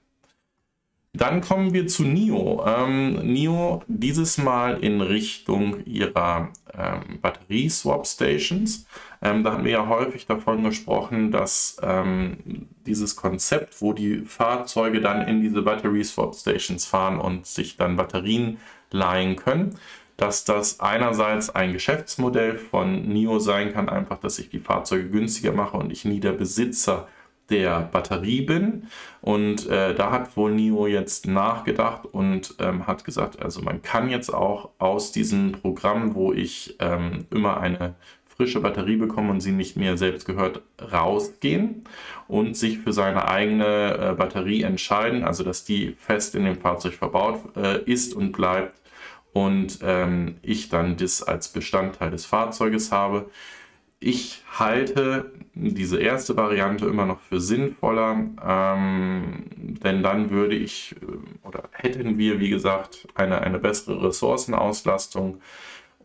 [1.14, 2.64] Dann kommen wir zu NIO.
[2.68, 8.86] Ähm, NIO dieses Mal in Richtung ihrer ähm, Batterie-Swap-Stations.
[9.22, 15.02] Ähm, da haben wir ja häufig davon gesprochen, dass ähm, dieses Konzept, wo die Fahrzeuge
[15.02, 18.58] dann in diese Batterie-Swap-Stations fahren und sich dann Batterien
[18.92, 19.78] leihen können,
[20.18, 25.52] dass das einerseits ein Geschäftsmodell von NIO sein kann, einfach, dass ich die Fahrzeuge günstiger
[25.52, 27.08] mache und ich nie der Besitzer
[27.50, 28.88] der Batterie bin.
[29.22, 34.10] Und äh, da hat wohl NIO jetzt nachgedacht und ähm, hat gesagt, also man kann
[34.10, 37.96] jetzt auch aus diesem Programm, wo ich ähm, immer eine
[38.38, 41.84] frische Batterie bekomme und sie nicht mehr selbst gehört, rausgehen
[42.28, 46.94] und sich für seine eigene äh, Batterie entscheiden, also dass die fest in dem Fahrzeug
[46.94, 48.80] verbaut äh, ist und bleibt
[49.34, 53.30] und ähm, ich dann das als Bestandteil des Fahrzeuges habe.
[54.00, 61.48] Ich halte diese erste Variante immer noch für sinnvoller, ähm, denn dann würde ich äh,
[61.48, 65.42] oder hätten wir, wie gesagt, eine, eine bessere Ressourcenauslastung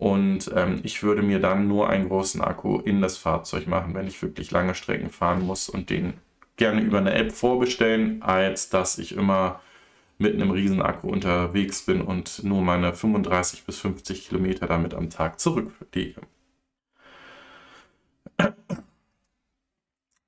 [0.03, 4.09] und ähm, ich würde mir dann nur einen großen Akku in das Fahrzeug machen, wenn
[4.09, 6.15] ich wirklich lange Strecken fahren muss und den
[6.57, 9.61] gerne über eine App vorbestellen, als dass ich immer
[10.19, 15.09] mit einem riesen Akku unterwegs bin und nur meine 35 bis 50 Kilometer damit am
[15.09, 16.21] Tag zurücklege.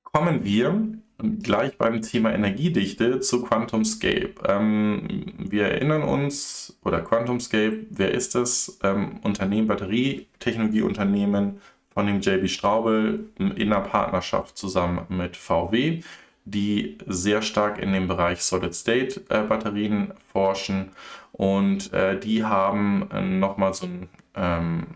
[0.05, 1.03] Kommen wir
[1.43, 4.35] gleich beim Thema Energiedichte zu QuantumScape.
[4.47, 8.79] Ähm, wir erinnern uns, oder QuantumScape, wer ist das?
[8.83, 11.61] Ähm, Unternehmen, Batterietechnologieunternehmen
[11.93, 16.01] von dem JB Straubel in einer Partnerschaft zusammen mit VW,
[16.45, 20.91] die sehr stark in dem Bereich Solid-State-Batterien äh, forschen
[21.33, 24.87] und äh, die haben äh, nochmal so ein ähm,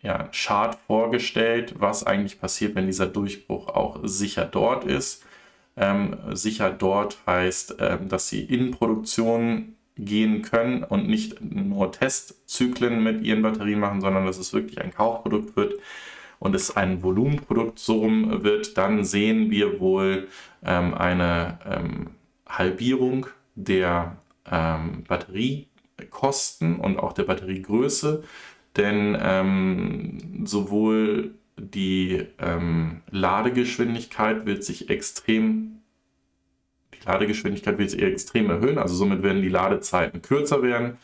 [0.00, 5.24] ja, Chart vorgestellt, was eigentlich passiert, wenn dieser Durchbruch auch sicher dort ist.
[5.76, 13.02] Ähm, sicher dort heißt, ähm, dass sie in Produktion gehen können und nicht nur Testzyklen
[13.02, 15.74] mit ihren Batterien machen, sondern dass es wirklich ein Kaufprodukt wird
[16.38, 20.28] und es ein Volumenprodukt so rum wird, dann sehen wir wohl
[20.64, 22.10] ähm, eine ähm,
[22.48, 24.16] Halbierung der
[24.50, 28.24] ähm, Batteriekosten und auch der Batteriegröße.
[28.76, 35.80] Denn ähm, sowohl die ähm, Ladegeschwindigkeit wird sich extrem,
[36.94, 40.98] die Ladegeschwindigkeit wird sich extrem erhöhen, also somit werden die Ladezeiten kürzer werden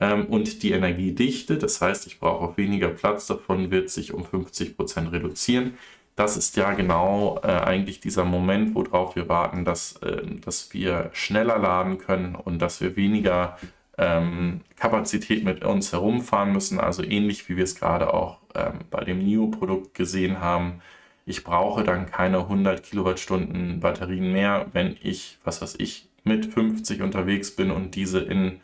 [0.00, 4.24] ähm, und die Energiedichte, das heißt, ich brauche auch weniger Platz davon, wird sich um
[4.24, 5.74] 50 Prozent reduzieren.
[6.16, 11.10] Das ist ja genau äh, eigentlich dieser Moment, worauf wir warten, dass, äh, dass wir
[11.12, 13.58] schneller laden können und dass wir weniger
[13.98, 19.04] ähm, Kapazität mit uns herumfahren müssen, also ähnlich wie wir es gerade auch ähm, bei
[19.04, 20.80] dem NIO-Produkt gesehen haben.
[21.26, 27.02] Ich brauche dann keine 100 Kilowattstunden Batterien mehr, wenn ich, was weiß ich, mit 50
[27.02, 28.60] unterwegs bin und diese in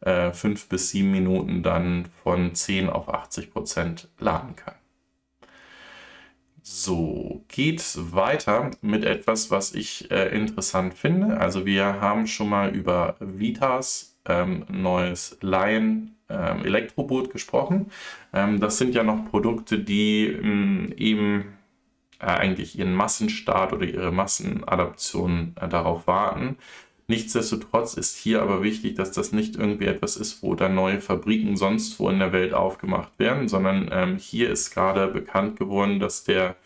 [0.00, 4.74] äh, 5 bis 7 Minuten dann von 10 auf 80 Prozent laden kann.
[6.62, 11.38] So, geht weiter mit etwas, was ich äh, interessant finde.
[11.38, 17.90] Also wir haben schon mal über Vitas ähm, neues Lion ähm, Elektroboot gesprochen.
[18.32, 21.54] Ähm, das sind ja noch Produkte, die ähm, eben
[22.20, 26.56] äh, eigentlich ihren Massenstart oder ihre Massenadaption äh, darauf warten.
[27.06, 31.56] Nichtsdestotrotz ist hier aber wichtig, dass das nicht irgendwie etwas ist, wo dann neue Fabriken
[31.56, 36.24] sonst wo in der Welt aufgemacht werden, sondern ähm, hier ist gerade bekannt geworden, dass
[36.24, 36.56] der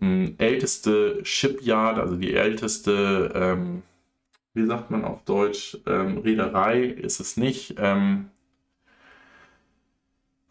[0.00, 3.82] ähm, älteste Shipyard, also die älteste ähm,
[4.54, 7.76] wie sagt man auf Deutsch, ähm, Reederei ist es nicht.
[7.78, 8.30] Ähm,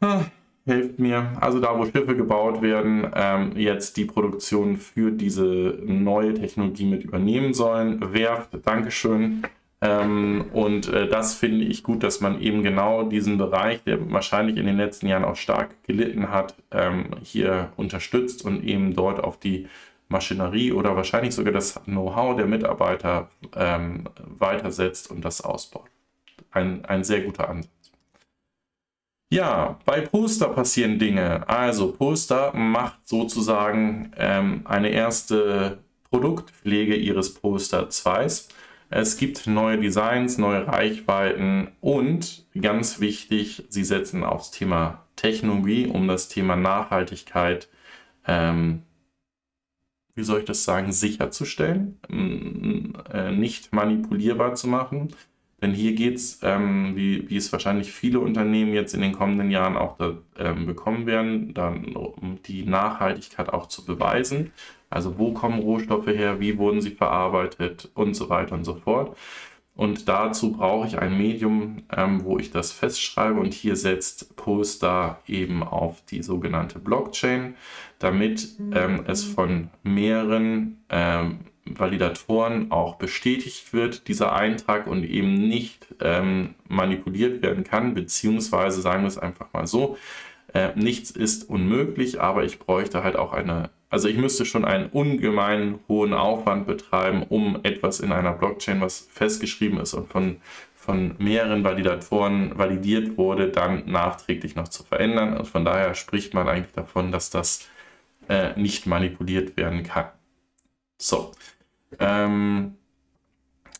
[0.01, 0.25] ah,
[0.65, 1.37] helft mir.
[1.41, 7.03] Also da, wo Schiffe gebaut werden, ähm, jetzt die Produktion für diese neue Technologie mit
[7.03, 8.13] übernehmen sollen.
[8.13, 9.43] Werft, Dankeschön.
[9.81, 14.57] Ähm, und äh, das finde ich gut, dass man eben genau diesen Bereich, der wahrscheinlich
[14.57, 19.39] in den letzten Jahren auch stark gelitten hat, ähm, hier unterstützt und eben dort auf
[19.39, 19.67] die
[20.09, 25.89] Maschinerie oder wahrscheinlich sogar das Know-how der Mitarbeiter ähm, weitersetzt und das ausbaut.
[26.51, 27.69] Ein, ein sehr guter Ansatz.
[29.31, 31.47] Ja, bei Poster passieren Dinge.
[31.47, 35.77] Also Poster macht sozusagen ähm, eine erste
[36.09, 38.27] Produktpflege ihres Poster 2.
[38.89, 46.07] Es gibt neue Designs, neue Reichweiten und ganz wichtig, sie setzen aufs Thema Technologie, um
[46.07, 47.69] das Thema Nachhaltigkeit,
[48.25, 48.81] ähm,
[50.15, 51.99] wie soll ich das sagen, sicherzustellen,
[53.13, 55.13] äh, nicht manipulierbar zu machen.
[55.61, 59.51] Denn hier geht es, ähm, wie, wie es wahrscheinlich viele Unternehmen jetzt in den kommenden
[59.51, 64.51] Jahren auch da, ähm, bekommen werden, dann, um die Nachhaltigkeit auch zu beweisen.
[64.89, 69.17] Also wo kommen Rohstoffe her, wie wurden sie verarbeitet und so weiter und so fort.
[69.79, 73.39] Und dazu brauche ich ein Medium, ähm, wo ich das festschreibe.
[73.39, 77.55] Und hier setzt Poster eben auf die sogenannte Blockchain,
[77.97, 85.87] damit ähm, es von mehreren ähm, Validatoren auch bestätigt wird, dieser Eintrag und eben nicht
[86.01, 89.97] ähm, manipuliert werden kann, beziehungsweise sagen wir es einfach mal so,
[90.53, 94.87] äh, nichts ist unmöglich, aber ich bräuchte halt auch eine, also ich müsste schon einen
[94.89, 100.37] ungemein hohen Aufwand betreiben, um etwas in einer Blockchain, was festgeschrieben ist und von,
[100.75, 105.37] von mehreren Validatoren validiert wurde, dann nachträglich noch zu verändern.
[105.37, 107.67] Und von daher spricht man eigentlich davon, dass das
[108.27, 110.07] äh, nicht manipuliert werden kann.
[110.97, 111.31] So.
[111.99, 112.75] Ähm,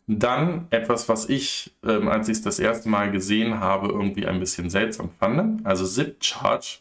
[0.09, 4.39] dann etwas, was ich, ähm, als ich es das erste Mal gesehen habe, irgendwie ein
[4.39, 5.63] bisschen seltsam fand.
[5.65, 6.79] Also ZipCharge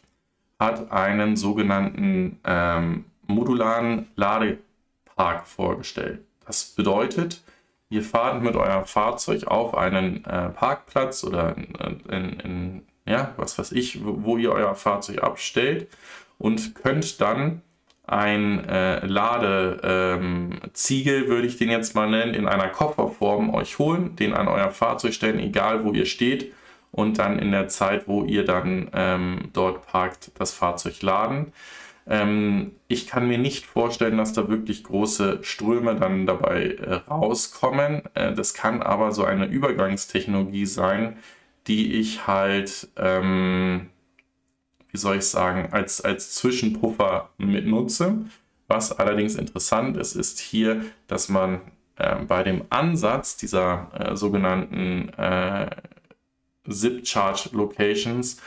[0.57, 6.21] hat einen sogenannten ähm, modularen Ladepark vorgestellt.
[6.47, 7.43] Das bedeutet,
[7.89, 13.59] ihr fahrt mit eurem Fahrzeug auf einen äh, Parkplatz oder in, in, in, ja, was
[13.59, 15.87] weiß ich, wo, wo ihr euer Fahrzeug abstellt
[16.39, 17.61] und könnt dann
[18.11, 24.15] ein äh, Ladeziegel, ähm, würde ich den jetzt mal nennen, in einer Kofferform euch holen,
[24.15, 26.53] den an euer Fahrzeug stellen, egal wo ihr steht
[26.91, 31.53] und dann in der Zeit, wo ihr dann ähm, dort parkt, das Fahrzeug laden.
[32.07, 38.01] Ähm, ich kann mir nicht vorstellen, dass da wirklich große Ströme dann dabei äh, rauskommen.
[38.15, 41.17] Äh, das kann aber so eine Übergangstechnologie sein,
[41.67, 43.89] die ich halt ähm,
[44.91, 48.25] wie soll ich sagen, als, als Zwischenpuffer mitnutze.
[48.67, 51.61] Was allerdings interessant ist, ist hier, dass man
[51.95, 55.69] äh, bei dem Ansatz dieser äh, sogenannten äh,
[56.69, 58.39] Zip-Charge Locations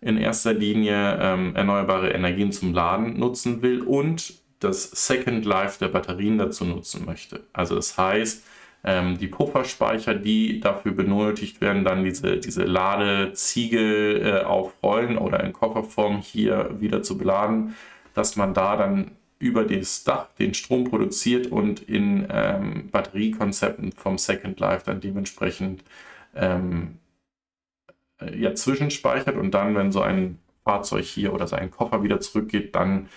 [0.00, 5.88] in erster Linie ähm, erneuerbare Energien zum Laden nutzen will und das Second Life der
[5.88, 7.44] Batterien dazu nutzen möchte.
[7.52, 8.44] Also das heißt,
[8.88, 15.52] ähm, die Pufferspeicher, die dafür benötigt werden, dann diese, diese Ladeziegel äh, aufrollen oder in
[15.52, 17.76] Kofferform hier wieder zu beladen,
[18.14, 24.16] dass man da dann über das Dach den Strom produziert und in ähm, Batteriekonzepten vom
[24.16, 25.84] Second Life dann dementsprechend
[26.34, 26.96] ähm,
[28.22, 32.74] äh, ja, zwischenspeichert und dann, wenn so ein Fahrzeug hier oder sein Koffer wieder zurückgeht,
[32.74, 33.10] dann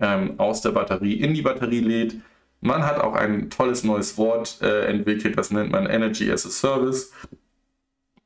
[0.00, 2.16] ähm, aus der Batterie in die Batterie lädt
[2.62, 6.50] man hat auch ein tolles neues Wort äh, entwickelt, das nennt man Energy as a
[6.50, 7.12] Service.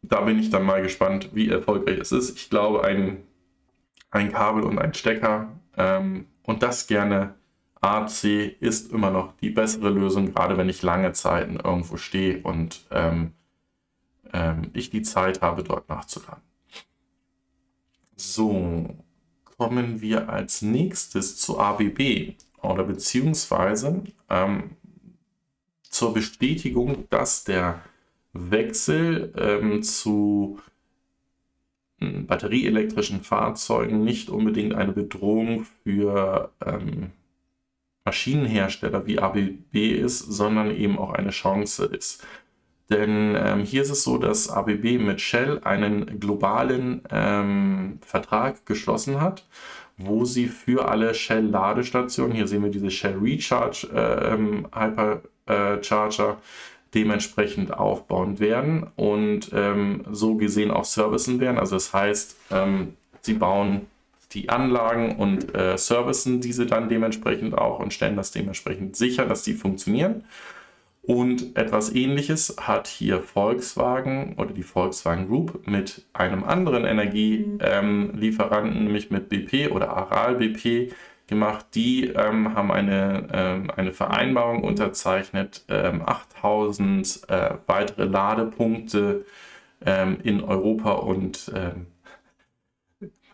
[0.03, 2.37] Da bin ich dann mal gespannt, wie erfolgreich es ist.
[2.37, 3.23] Ich glaube, ein,
[4.11, 7.35] ein Kabel und ein Stecker ähm, und das gerne
[7.81, 8.25] AC
[8.61, 13.33] ist immer noch die bessere Lösung, gerade wenn ich lange Zeiten irgendwo stehe und ähm,
[14.35, 16.43] ähm, ich die Zeit habe, dort nachzuladen.
[18.17, 18.97] So,
[19.57, 24.71] kommen wir als nächstes zu ABB oder beziehungsweise ähm,
[25.83, 27.83] zur Bestätigung, dass der
[28.33, 30.61] Wechsel ähm, zu
[32.01, 37.13] hm, batterieelektrischen Fahrzeugen nicht unbedingt eine Bedrohung für ähm,
[38.05, 42.25] Maschinenhersteller wie ABB ist, sondern eben auch eine Chance ist.
[42.91, 49.21] Denn ähm, hier ist es so, dass ABB mit Shell einen globalen ähm, Vertrag geschlossen
[49.21, 49.45] hat
[49.99, 56.35] wo sie für alle Shell-Ladestationen, hier sehen wir diese Shell Recharge äh, ähm, Hypercharger, äh,
[56.95, 61.59] dementsprechend aufbauen werden und ähm, so gesehen auch servicen werden.
[61.59, 63.87] Also das heißt, ähm, sie bauen
[64.33, 69.43] die Anlagen und äh, servicen diese dann dementsprechend auch und stellen das dementsprechend sicher, dass
[69.43, 70.25] die funktionieren.
[71.07, 78.85] Und etwas ähnliches hat hier Volkswagen oder die Volkswagen Group mit einem anderen Energielieferanten, ähm,
[78.85, 80.93] nämlich mit BP oder Aral BP
[81.29, 81.67] gemacht.
[81.75, 89.25] Die ähm, haben eine, ähm, eine Vereinbarung unterzeichnet, 8000 ähm, äh, weitere Ladepunkte
[89.85, 91.87] ähm, in Europa und ähm,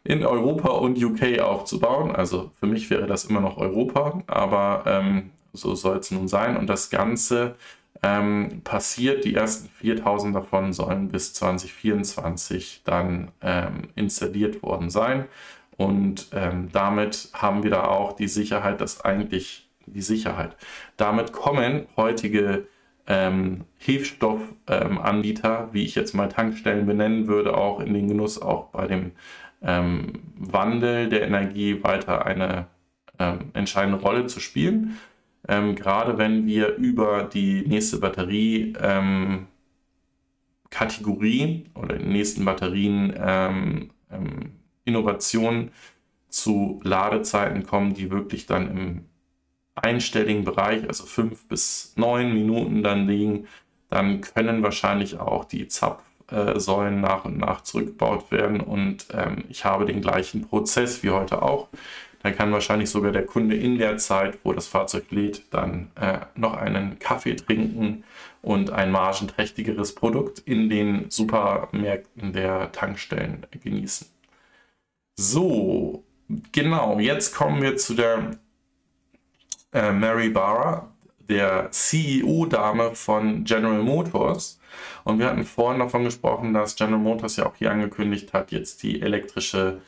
[0.04, 2.14] in Europa und UK aufzubauen.
[2.14, 6.56] Also für mich wäre das immer noch Europa, aber ähm, so soll es nun sein.
[6.56, 7.56] Und das Ganze
[8.02, 9.24] ähm, passiert.
[9.24, 15.26] Die ersten 4000 davon sollen bis 2024 dann ähm, installiert worden sein.
[15.76, 20.56] Und ähm, damit haben wir da auch die Sicherheit, dass eigentlich die Sicherheit.
[20.96, 22.66] Damit kommen heutige
[23.06, 28.86] ähm, Hilfsstoffanbieter, wie ich jetzt mal Tankstellen benennen würde, auch in den Genuss, auch bei
[28.86, 29.12] dem
[29.60, 32.66] ähm, Wandel der Energie weiter eine
[33.18, 34.98] ähm, entscheidende Rolle zu spielen.
[35.48, 39.48] Ähm, gerade wenn wir über die nächste Batterie ähm,
[41.74, 44.52] oder die nächsten Batterien ähm, ähm,
[44.84, 45.70] Innovationen
[46.28, 49.04] zu Ladezeiten kommen, die wirklich dann im
[49.74, 53.46] einstelligen Bereich, also fünf bis neun Minuten dann liegen,
[53.88, 59.84] dann können wahrscheinlich auch die Zapfsäulen nach und nach zurückgebaut werden und ähm, ich habe
[59.86, 61.68] den gleichen Prozess wie heute auch.
[62.22, 66.20] Dann kann wahrscheinlich sogar der Kunde in der Zeit, wo das Fahrzeug lädt, dann äh,
[66.36, 68.04] noch einen Kaffee trinken
[68.42, 74.06] und ein margenträchtigeres Produkt in den Supermärkten der Tankstellen genießen.
[75.16, 76.04] So,
[76.52, 78.32] genau, jetzt kommen wir zu der
[79.72, 80.92] äh, Mary Barra,
[81.28, 84.60] der CEO-Dame von General Motors.
[85.04, 88.82] Und wir hatten vorhin davon gesprochen, dass General Motors ja auch hier angekündigt hat, jetzt
[88.82, 89.80] die elektrische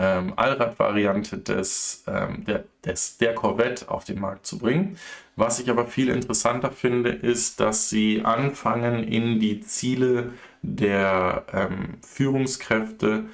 [0.00, 4.96] ähm, Allrad-Variante des, ähm, der, des, der Corvette auf den Markt zu bringen.
[5.36, 10.32] Was ich aber viel interessanter finde, ist, dass sie anfangen, in die Ziele
[10.62, 13.24] der ähm, Führungskräfte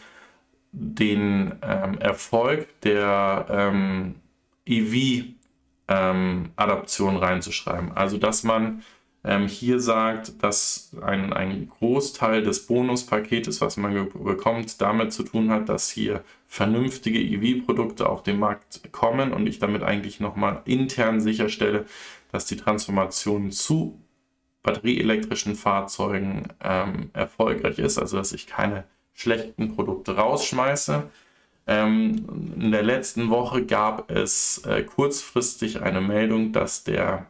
[0.72, 4.16] den ähm, Erfolg der ähm,
[4.66, 7.92] EV-Adaption ähm, reinzuschreiben.
[7.92, 8.82] Also, dass man
[9.26, 15.50] ähm, hier sagt, dass ein, ein Großteil des Bonuspaketes, was man bekommt, damit zu tun
[15.50, 21.20] hat, dass hier vernünftige EV-Produkte auf den Markt kommen und ich damit eigentlich nochmal intern
[21.20, 21.86] sicherstelle,
[22.30, 23.98] dass die Transformation zu
[24.62, 31.02] batterieelektrischen Fahrzeugen ähm, erfolgreich ist, also dass ich keine schlechten Produkte rausschmeiße.
[31.66, 37.26] Ähm, in der letzten Woche gab es äh, kurzfristig eine Meldung, dass der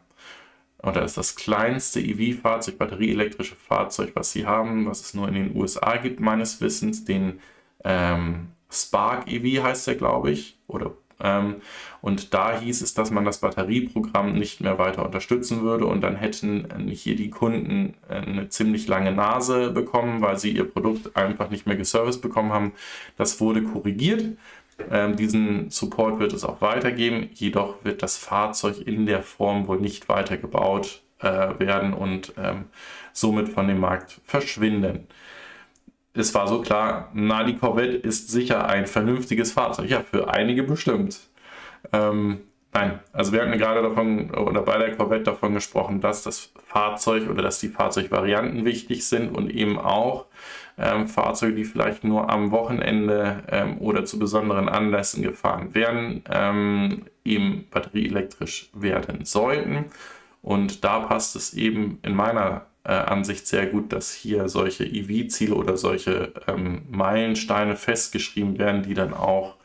[0.83, 5.55] oder ist das kleinste EV-Fahrzeug, batterieelektrische Fahrzeug, was sie haben, was es nur in den
[5.55, 7.39] USA gibt, meines Wissens, den
[7.83, 11.61] ähm, Spark EV heißt der, glaube ich, oder ähm,
[12.01, 16.15] und da hieß es, dass man das Batterieprogramm nicht mehr weiter unterstützen würde und dann
[16.15, 21.65] hätten hier die Kunden eine ziemlich lange Nase bekommen, weil sie ihr Produkt einfach nicht
[21.65, 22.73] mehr geserviced bekommen haben.
[23.17, 24.37] Das wurde korrigiert.
[24.91, 29.79] Ähm, diesen Support wird es auch weitergeben, jedoch wird das Fahrzeug in der Form wohl
[29.79, 32.65] nicht weitergebaut äh, werden und ähm,
[33.11, 35.07] somit von dem Markt verschwinden.
[36.13, 39.89] Es war so klar, na, die Corvette ist sicher ein vernünftiges Fahrzeug.
[39.89, 41.19] Ja, für einige bestimmt.
[41.93, 42.41] Ähm,
[42.73, 47.29] nein, also wir hatten gerade davon, oder bei der Corvette davon gesprochen, dass das Fahrzeug
[47.29, 50.25] oder dass die Fahrzeugvarianten wichtig sind und eben auch
[50.77, 57.05] ähm, Fahrzeuge, die vielleicht nur am Wochenende ähm, oder zu besonderen Anlässen gefahren werden, ähm,
[57.25, 59.85] eben batterieelektrisch werden sollten.
[60.41, 65.55] Und da passt es eben in meiner äh, Ansicht sehr gut, dass hier solche EV-Ziele
[65.55, 69.55] oder solche ähm, Meilensteine festgeschrieben werden, die dann auch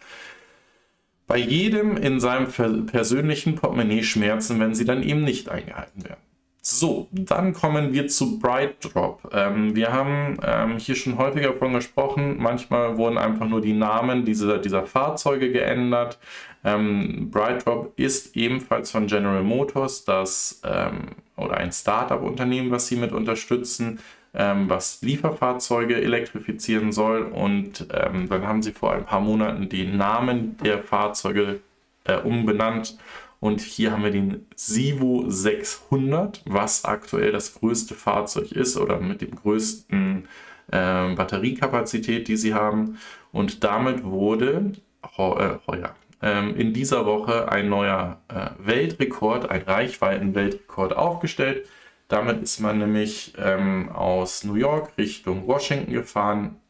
[1.26, 2.48] bei jedem in seinem
[2.86, 6.20] persönlichen Portemonnaie schmerzen, wenn sie dann eben nicht eingehalten werden.
[6.64, 9.30] So, dann kommen wir zu BrightDrop.
[9.32, 12.36] Ähm, wir haben ähm, hier schon häufiger davon gesprochen.
[12.38, 16.20] Manchmal wurden einfach nur die Namen dieser, dieser Fahrzeuge geändert.
[16.62, 23.10] Ähm, BrightDrop ist ebenfalls von General Motors das ähm, oder ein Startup-Unternehmen, was sie mit
[23.10, 23.98] unterstützen,
[24.32, 27.22] ähm, was Lieferfahrzeuge elektrifizieren soll.
[27.22, 31.58] Und ähm, dann haben sie vor ein paar Monaten den Namen der Fahrzeuge
[32.04, 32.96] äh, umbenannt
[33.42, 39.20] und hier haben wir den Sivo 600, was aktuell das größte Fahrzeug ist oder mit
[39.20, 40.28] dem größten
[40.70, 42.98] äh, Batteriekapazität, die sie haben.
[43.32, 44.70] Und damit wurde
[45.18, 51.68] heuer, äh, in dieser Woche ein neuer äh, Weltrekord, ein Reichweiten-Weltrekord aufgestellt.
[52.06, 56.60] Damit ist man nämlich ähm, aus New York Richtung Washington gefahren.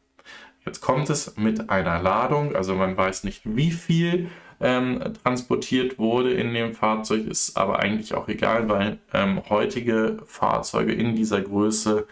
[0.65, 4.31] Jetzt kommt es mit einer Ladung, also man weiß nicht wie viel
[4.63, 10.93] ähm, transportiert wurde in dem Fahrzeug, ist aber eigentlich auch egal, weil ähm, heutige Fahrzeuge
[10.93, 12.07] in dieser Größe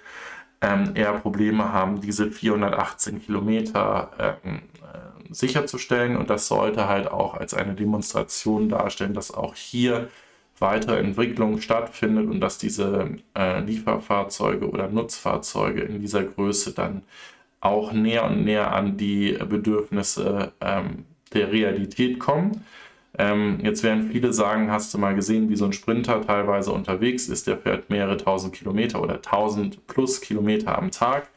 [0.61, 6.17] ähm, eher Probleme haben, diese 418 Kilometer ähm, äh, sicherzustellen.
[6.17, 10.09] Und das sollte halt auch als eine Demonstration darstellen, dass auch hier
[10.59, 17.03] weitere Entwicklung stattfindet und dass diese äh, Lieferfahrzeuge oder Nutzfahrzeuge in dieser Größe dann
[17.61, 22.65] auch näher und näher an die Bedürfnisse ähm, der Realität kommen.
[23.19, 27.29] Ähm, jetzt werden viele sagen, hast du mal gesehen, wie so ein Sprinter teilweise unterwegs
[27.29, 31.29] ist, der fährt mehrere tausend Kilometer oder tausend plus Kilometer am Tag.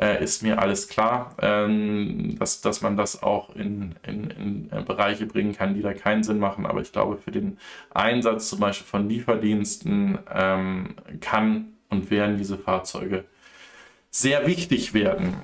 [0.00, 4.82] Äh, ist mir alles klar, ähm, dass, dass man das auch in, in, in äh,
[4.82, 6.66] Bereiche bringen kann, die da keinen Sinn machen.
[6.66, 7.58] Aber ich glaube, für den
[7.90, 13.24] Einsatz zum Beispiel von Lieferdiensten ähm, kann und werden diese Fahrzeuge
[14.10, 15.36] sehr wichtig werden.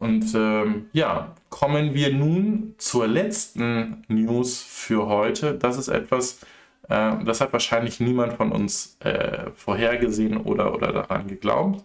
[0.00, 5.54] Und ähm, ja, kommen wir nun zur letzten News für heute.
[5.54, 6.40] Das ist etwas,
[6.88, 11.84] äh, das hat wahrscheinlich niemand von uns äh, vorhergesehen oder, oder daran geglaubt.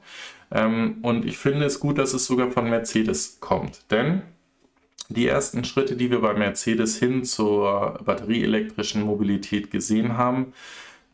[0.50, 3.92] Ähm, und ich finde es gut, dass es sogar von Mercedes kommt.
[3.92, 4.22] Denn
[5.10, 10.54] die ersten Schritte, die wir bei Mercedes hin zur batterieelektrischen Mobilität gesehen haben,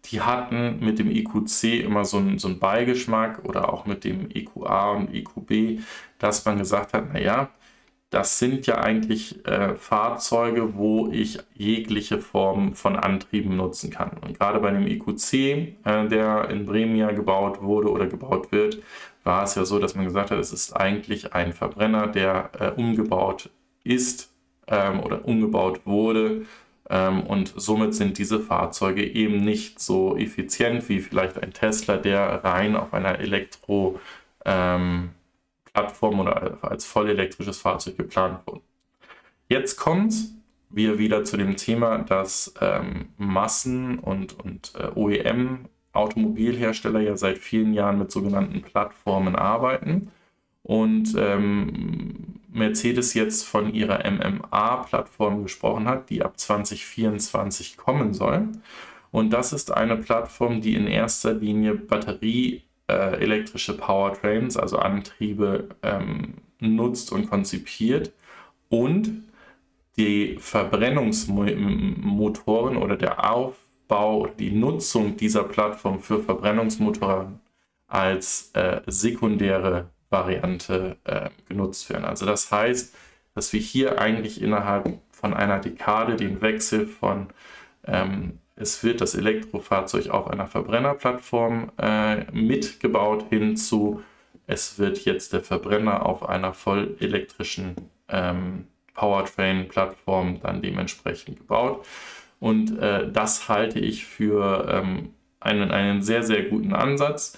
[0.05, 4.29] die hatten mit dem EQC immer so einen, so einen Beigeschmack oder auch mit dem
[4.31, 5.81] EQA und EQB,
[6.19, 7.49] dass man gesagt hat, naja,
[8.09, 14.11] das sind ja eigentlich äh, Fahrzeuge, wo ich jegliche Form von Antrieben nutzen kann.
[14.21, 18.79] Und gerade bei dem EQC, äh, der in Bremen ja gebaut wurde oder gebaut wird,
[19.23, 22.71] war es ja so, dass man gesagt hat, es ist eigentlich ein Verbrenner, der äh,
[22.71, 23.49] umgebaut
[23.85, 24.29] ist
[24.67, 26.45] ähm, oder umgebaut wurde
[26.91, 32.75] und somit sind diese Fahrzeuge eben nicht so effizient wie vielleicht ein Tesla, der rein
[32.75, 38.61] auf einer Elektroplattform ähm, oder als vollelektrisches Fahrzeug geplant wurde.
[39.47, 40.13] Jetzt kommt
[40.73, 47.73] wir wieder zu dem Thema, dass ähm, Massen- und, und äh, OEM-Automobilhersteller ja seit vielen
[47.73, 50.09] Jahren mit sogenannten Plattformen arbeiten.
[50.63, 58.49] Und ähm, Mercedes jetzt von ihrer MMA-Plattform gesprochen hat, die ab 2024 kommen soll.
[59.11, 66.35] Und das ist eine Plattform, die in erster Linie batterieelektrische äh, Powertrains, also Antriebe, ähm,
[66.59, 68.13] nutzt und konzipiert
[68.69, 69.23] und
[69.97, 77.41] die Verbrennungsmotoren oder der Aufbau, die Nutzung dieser Plattform für Verbrennungsmotoren
[77.87, 82.05] als äh, sekundäre Variante äh, genutzt werden.
[82.05, 82.95] Also das heißt,
[83.33, 87.27] dass wir hier eigentlich innerhalb von einer Dekade den Wechsel von
[87.85, 94.03] ähm, es wird das Elektrofahrzeug auf einer Verbrennerplattform äh, mitgebaut hinzu,
[94.47, 97.75] es wird jetzt der Verbrenner auf einer vollelektrischen
[98.09, 101.85] ähm, Powertrain-Plattform dann dementsprechend gebaut.
[102.39, 107.37] Und äh, das halte ich für ähm, einen, einen sehr, sehr guten Ansatz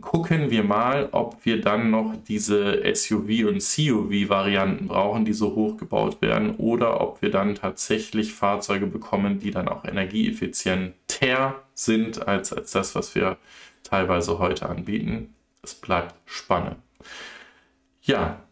[0.00, 5.76] gucken wir mal, ob wir dann noch diese SUV- und CUV-Varianten brauchen, die so hoch
[5.76, 12.52] gebaut werden, oder ob wir dann tatsächlich Fahrzeuge bekommen, die dann auch energieeffizienter sind als,
[12.52, 13.38] als das, was wir
[13.84, 15.34] teilweise heute anbieten.
[15.62, 16.76] Es bleibt spannend.
[18.02, 18.42] Ja,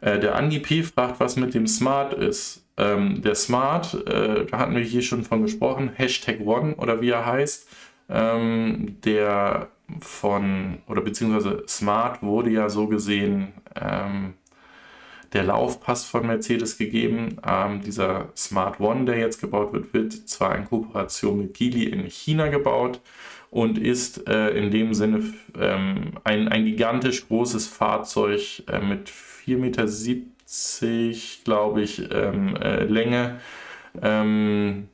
[0.00, 0.82] äh, der Andi P.
[0.82, 2.66] fragt, was mit dem Smart ist.
[2.76, 7.10] Ähm, der Smart, äh, da hatten wir hier schon von gesprochen, Hashtag One oder wie
[7.10, 7.68] er heißt
[8.08, 9.68] ähm, der
[10.00, 14.34] von, oder beziehungsweise Smart wurde ja so gesehen ähm,
[15.32, 17.38] der Laufpass von Mercedes gegeben.
[17.46, 22.04] Ähm, dieser Smart One, der jetzt gebaut wird, wird zwar in Kooperation mit Geely in
[22.06, 23.00] China gebaut
[23.50, 25.22] und ist äh, in dem Sinne
[25.58, 29.86] ähm, ein, ein gigantisch großes Fahrzeug äh, mit 4,70 Meter,
[31.44, 33.40] glaube ich, ähm, äh, Länge.
[34.02, 34.88] Ähm,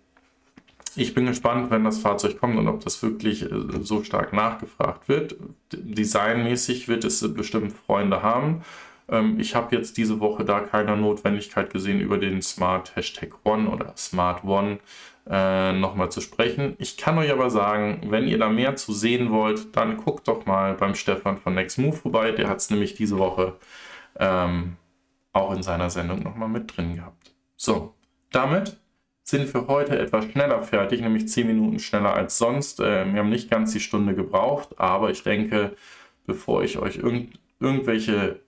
[0.96, 3.48] ich bin gespannt, wenn das Fahrzeug kommt und ob das wirklich äh,
[3.82, 5.36] so stark nachgefragt wird.
[5.72, 8.62] Designmäßig wird es bestimmt Freunde haben.
[9.08, 13.68] Ähm, ich habe jetzt diese Woche da keine Notwendigkeit gesehen, über den Smart Hashtag One
[13.68, 14.78] oder Smart One
[15.28, 16.74] äh, nochmal zu sprechen.
[16.78, 20.46] Ich kann euch aber sagen, wenn ihr da mehr zu sehen wollt, dann guckt doch
[20.46, 22.32] mal beim Stefan von Next Move vorbei.
[22.32, 23.56] Der hat es nämlich diese Woche
[24.18, 24.76] ähm,
[25.32, 27.34] auch in seiner Sendung nochmal mit drin gehabt.
[27.56, 27.94] So,
[28.30, 28.78] damit
[29.24, 32.78] sind für heute etwas schneller fertig, nämlich 10 Minuten schneller als sonst.
[32.78, 35.74] Äh, wir haben nicht ganz die Stunde gebraucht, aber ich denke,
[36.26, 38.40] bevor ich euch irgend, irgendwelche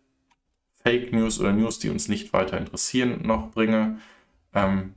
[0.75, 3.99] Fake News oder News, die uns nicht weiter interessieren, noch bringe,
[4.55, 4.95] ähm,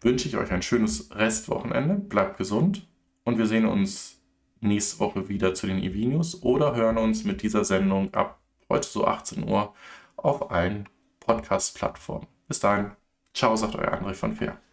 [0.00, 1.94] wünsche ich euch ein schönes Restwochenende.
[1.94, 2.86] Bleibt gesund
[3.24, 4.20] und wir sehen uns
[4.60, 9.06] nächste Woche wieder zu den EV-News oder hören uns mit dieser Sendung ab heute so
[9.06, 9.72] 18 Uhr
[10.16, 10.88] auf allen
[11.20, 12.26] Podcast-Plattformen.
[12.48, 12.92] Bis dahin.
[13.32, 14.65] Ciao, sagt euer André von Fair.